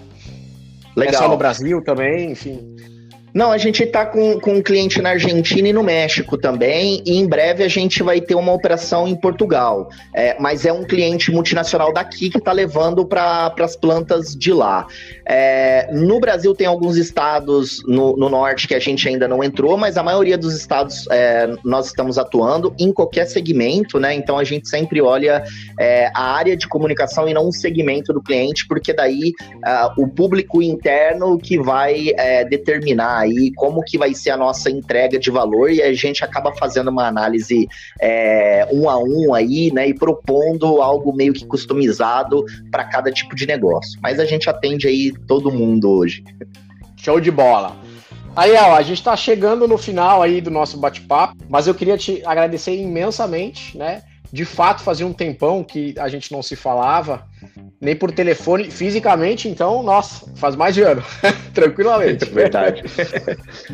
Legal. 0.96 1.16
É 1.16 1.18
só 1.18 1.28
no 1.28 1.38
Brasil 1.38 1.84
também, 1.84 2.32
enfim. 2.32 2.76
Não, 3.40 3.54
a 3.54 3.58
gente 3.58 3.84
está 3.84 4.06
com, 4.06 4.38
com 4.38 4.56
um 4.56 4.62
cliente 4.62 5.02
na 5.02 5.12
Argentina 5.12 5.70
e 5.70 5.72
no 5.72 5.82
México 5.82 6.38
também, 6.38 7.02
e 7.06 7.18
em 7.18 7.26
breve 7.26 7.64
a 7.64 7.70
gente 7.70 8.04
vai 8.04 8.20
ter 8.20 8.36
uma 8.36 8.52
operação 8.52 9.08
em 9.08 9.16
Portugal. 9.16 9.88
É, 10.14 10.36
mas 10.38 10.66
é 10.66 10.74
um 10.74 10.84
cliente 10.84 11.32
multinacional 11.32 11.94
daqui 11.94 12.30
que 12.30 12.38
está 12.38 12.52
levando 12.52 13.06
para 13.06 13.56
as 13.62 13.78
plantas 13.78 14.36
de 14.36 14.52
lá. 14.52 14.86
É, 15.26 15.88
no 15.94 16.20
Brasil 16.20 16.54
tem 16.54 16.68
alguns 16.68 16.98
estados 16.98 17.82
no, 17.88 18.18
no, 18.18 18.28
norte 18.28 18.68
que 18.68 18.76
a 18.76 18.80
gente 18.80 19.08
ainda 19.08 19.26
não 19.26 19.42
entrou, 19.42 19.78
mas 19.78 19.96
a 19.96 20.04
maioria 20.04 20.38
dos 20.38 20.54
estados 20.54 21.08
é, 21.10 21.50
nós 21.64 21.86
estamos 21.86 22.18
atuando 22.18 22.76
em 22.78 22.92
qualquer 22.92 23.26
segmento, 23.26 24.02
né? 24.02 24.14
Então 24.14 24.38
a 24.38 24.44
gente 24.44 24.68
sempre 24.68 25.00
olha 25.00 25.42
é, 25.80 26.12
a 26.14 26.34
área 26.34 26.58
de 26.58 26.68
comunicação 26.68 27.26
e 27.26 27.34
não 27.34 27.48
o 27.48 27.54
segmento 27.54 28.12
do 28.12 28.22
cliente, 28.22 28.68
porque 28.68 28.92
daí 28.92 29.32
uh, 29.66 30.04
o 30.04 30.10
público 30.10 30.62
interno 30.62 31.38
que 31.38 31.58
vai 31.58 32.10
é, 32.18 32.44
determinar 32.44 33.29
aí 33.30 33.52
como 33.56 33.84
que 33.84 33.98
vai 33.98 34.14
ser 34.14 34.32
a 34.32 34.38
nossa 34.38 34.70
entrega 34.70 35.18
de 35.20 35.30
valor 35.32 35.72
e 35.72 35.82
a 35.82 35.94
gente 35.94 36.24
acaba 36.24 36.54
fazendo 36.56 36.90
uma 36.90 37.08
análise 37.08 37.68
é, 38.02 38.68
um 38.72 38.90
a 38.90 38.98
um 38.98 39.34
aí, 39.34 39.72
né, 39.74 39.88
e 39.88 39.94
propondo 39.94 40.82
algo 40.82 41.14
meio 41.14 41.34
que 41.34 41.46
customizado 41.46 42.46
para 42.72 42.84
cada 42.86 43.12
tipo 43.12 43.36
de 43.36 43.46
negócio. 43.46 44.00
Mas 44.02 44.20
a 44.20 44.26
gente 44.26 44.50
atende 44.50 44.88
aí 44.88 45.12
todo 45.28 45.52
mundo 45.52 45.90
hoje. 45.90 46.24
Show 46.98 47.20
de 47.20 47.32
bola. 47.32 47.76
Ó, 48.36 48.76
a 48.76 48.82
gente 48.82 49.00
está 49.00 49.16
chegando 49.16 49.68
no 49.68 49.78
final 49.78 50.22
aí 50.22 50.40
do 50.40 50.50
nosso 50.50 50.78
bate-papo, 50.78 51.36
mas 51.50 51.68
eu 51.68 51.76
queria 51.76 51.98
te 51.98 52.22
agradecer 52.26 52.76
imensamente, 52.76 53.78
né? 53.78 54.04
De 54.32 54.46
fato, 54.46 54.84
fazia 54.84 55.08
um 55.08 55.14
tempão 55.14 55.64
que 55.64 55.96
a 55.98 56.08
gente 56.08 56.32
não 56.32 56.44
se 56.44 56.56
falava 56.56 57.26
nem 57.82 57.96
por 57.96 58.12
telefone, 58.12 58.70
fisicamente, 58.70 59.48
então, 59.48 59.82
nossa, 59.82 60.26
faz 60.36 60.56
mais 60.56 60.76
de 60.76 60.82
ano, 60.82 61.02
tranquilamente. 61.54 62.26
Verdade. 62.32 62.84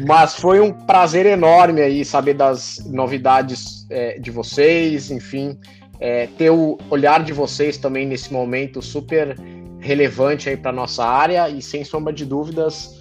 Mas 0.05 0.35
foi 0.35 0.59
um 0.59 0.71
prazer 0.71 1.25
enorme 1.25 1.81
aí 1.81 2.05
saber 2.05 2.35
das 2.35 2.79
novidades 2.85 3.87
é, 3.89 4.19
de 4.19 4.29
vocês, 4.29 5.09
enfim, 5.09 5.57
é, 5.99 6.27
ter 6.37 6.51
o 6.51 6.77
olhar 6.89 7.23
de 7.23 7.33
vocês 7.33 7.77
também 7.77 8.05
nesse 8.05 8.31
momento 8.31 8.81
super 8.81 9.35
relevante 9.79 10.49
aí 10.49 10.57
para 10.57 10.71
nossa 10.71 11.03
área 11.03 11.49
e 11.49 11.61
sem 11.61 11.83
sombra 11.83 12.13
de 12.13 12.25
dúvidas, 12.25 12.91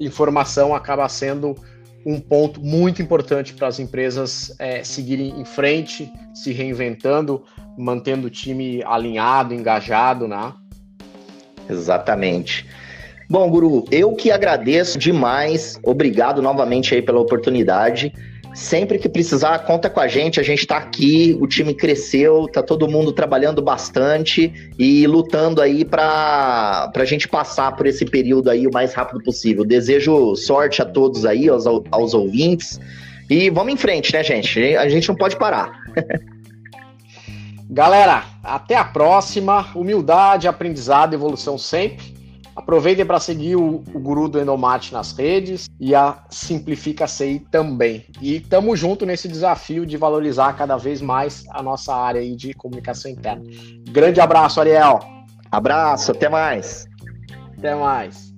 informação 0.00 0.74
acaba 0.74 1.08
sendo 1.08 1.54
um 2.06 2.20
ponto 2.20 2.60
muito 2.60 3.00
importante 3.00 3.54
para 3.54 3.66
as 3.66 3.78
empresas 3.78 4.54
é, 4.58 4.84
seguirem 4.84 5.40
em 5.40 5.44
frente, 5.44 6.10
se 6.34 6.52
reinventando, 6.52 7.42
mantendo 7.76 8.26
o 8.26 8.30
time 8.30 8.82
alinhado, 8.84 9.54
engajado, 9.54 10.28
né? 10.28 10.52
Exatamente. 11.68 12.66
Bom, 13.28 13.48
Guru, 13.50 13.84
eu 13.90 14.14
que 14.14 14.30
agradeço 14.30 14.98
demais. 14.98 15.78
Obrigado 15.82 16.42
novamente 16.42 16.94
aí 16.94 17.02
pela 17.02 17.20
oportunidade. 17.20 18.12
Sempre 18.54 18.98
que 18.98 19.08
precisar, 19.08 19.58
conta 19.60 19.90
com 19.90 19.98
a 19.98 20.06
gente. 20.06 20.38
A 20.38 20.42
gente 20.42 20.60
está 20.60 20.76
aqui, 20.76 21.36
o 21.40 21.46
time 21.46 21.74
cresceu, 21.74 22.46
tá 22.46 22.62
todo 22.62 22.86
mundo 22.86 23.12
trabalhando 23.12 23.60
bastante 23.60 24.70
e 24.78 25.06
lutando 25.06 25.60
aí 25.60 25.84
para 25.84 26.92
a 26.94 27.04
gente 27.04 27.26
passar 27.26 27.74
por 27.74 27.86
esse 27.86 28.04
período 28.04 28.50
aí 28.50 28.66
o 28.66 28.72
mais 28.72 28.94
rápido 28.94 29.20
possível. 29.24 29.64
Desejo 29.64 30.36
sorte 30.36 30.80
a 30.80 30.84
todos 30.84 31.26
aí, 31.26 31.48
aos, 31.48 31.66
aos 31.66 32.14
ouvintes. 32.14 32.78
E 33.28 33.50
vamos 33.50 33.72
em 33.72 33.76
frente, 33.76 34.12
né, 34.12 34.22
gente? 34.22 34.76
A 34.76 34.88
gente 34.88 35.08
não 35.08 35.16
pode 35.16 35.36
parar. 35.36 35.72
Galera, 37.74 38.22
até 38.40 38.76
a 38.76 38.84
próxima. 38.84 39.66
Humildade, 39.74 40.46
aprendizado, 40.46 41.12
evolução 41.12 41.58
sempre. 41.58 42.14
Aproveitem 42.54 43.04
para 43.04 43.18
seguir 43.18 43.56
o, 43.56 43.82
o, 43.92 43.98
Guru 43.98 44.28
do 44.28 44.40
Endomate 44.40 44.92
nas 44.92 45.10
redes 45.10 45.68
e 45.80 45.92
a 45.92 46.18
Simplifica 46.30 47.08
CI 47.08 47.44
também. 47.50 48.06
E 48.22 48.38
tamo 48.38 48.76
junto 48.76 49.04
nesse 49.04 49.26
desafio 49.26 49.84
de 49.84 49.96
valorizar 49.96 50.52
cada 50.52 50.76
vez 50.76 51.00
mais 51.00 51.42
a 51.50 51.64
nossa 51.64 51.92
área 51.92 52.20
aí 52.20 52.36
de 52.36 52.54
comunicação 52.54 53.10
interna. 53.10 53.42
Grande 53.90 54.20
abraço, 54.20 54.60
Ariel. 54.60 55.00
Abraço, 55.50 56.12
até 56.12 56.28
mais. 56.28 56.86
Até 57.58 57.74
mais. 57.74 58.32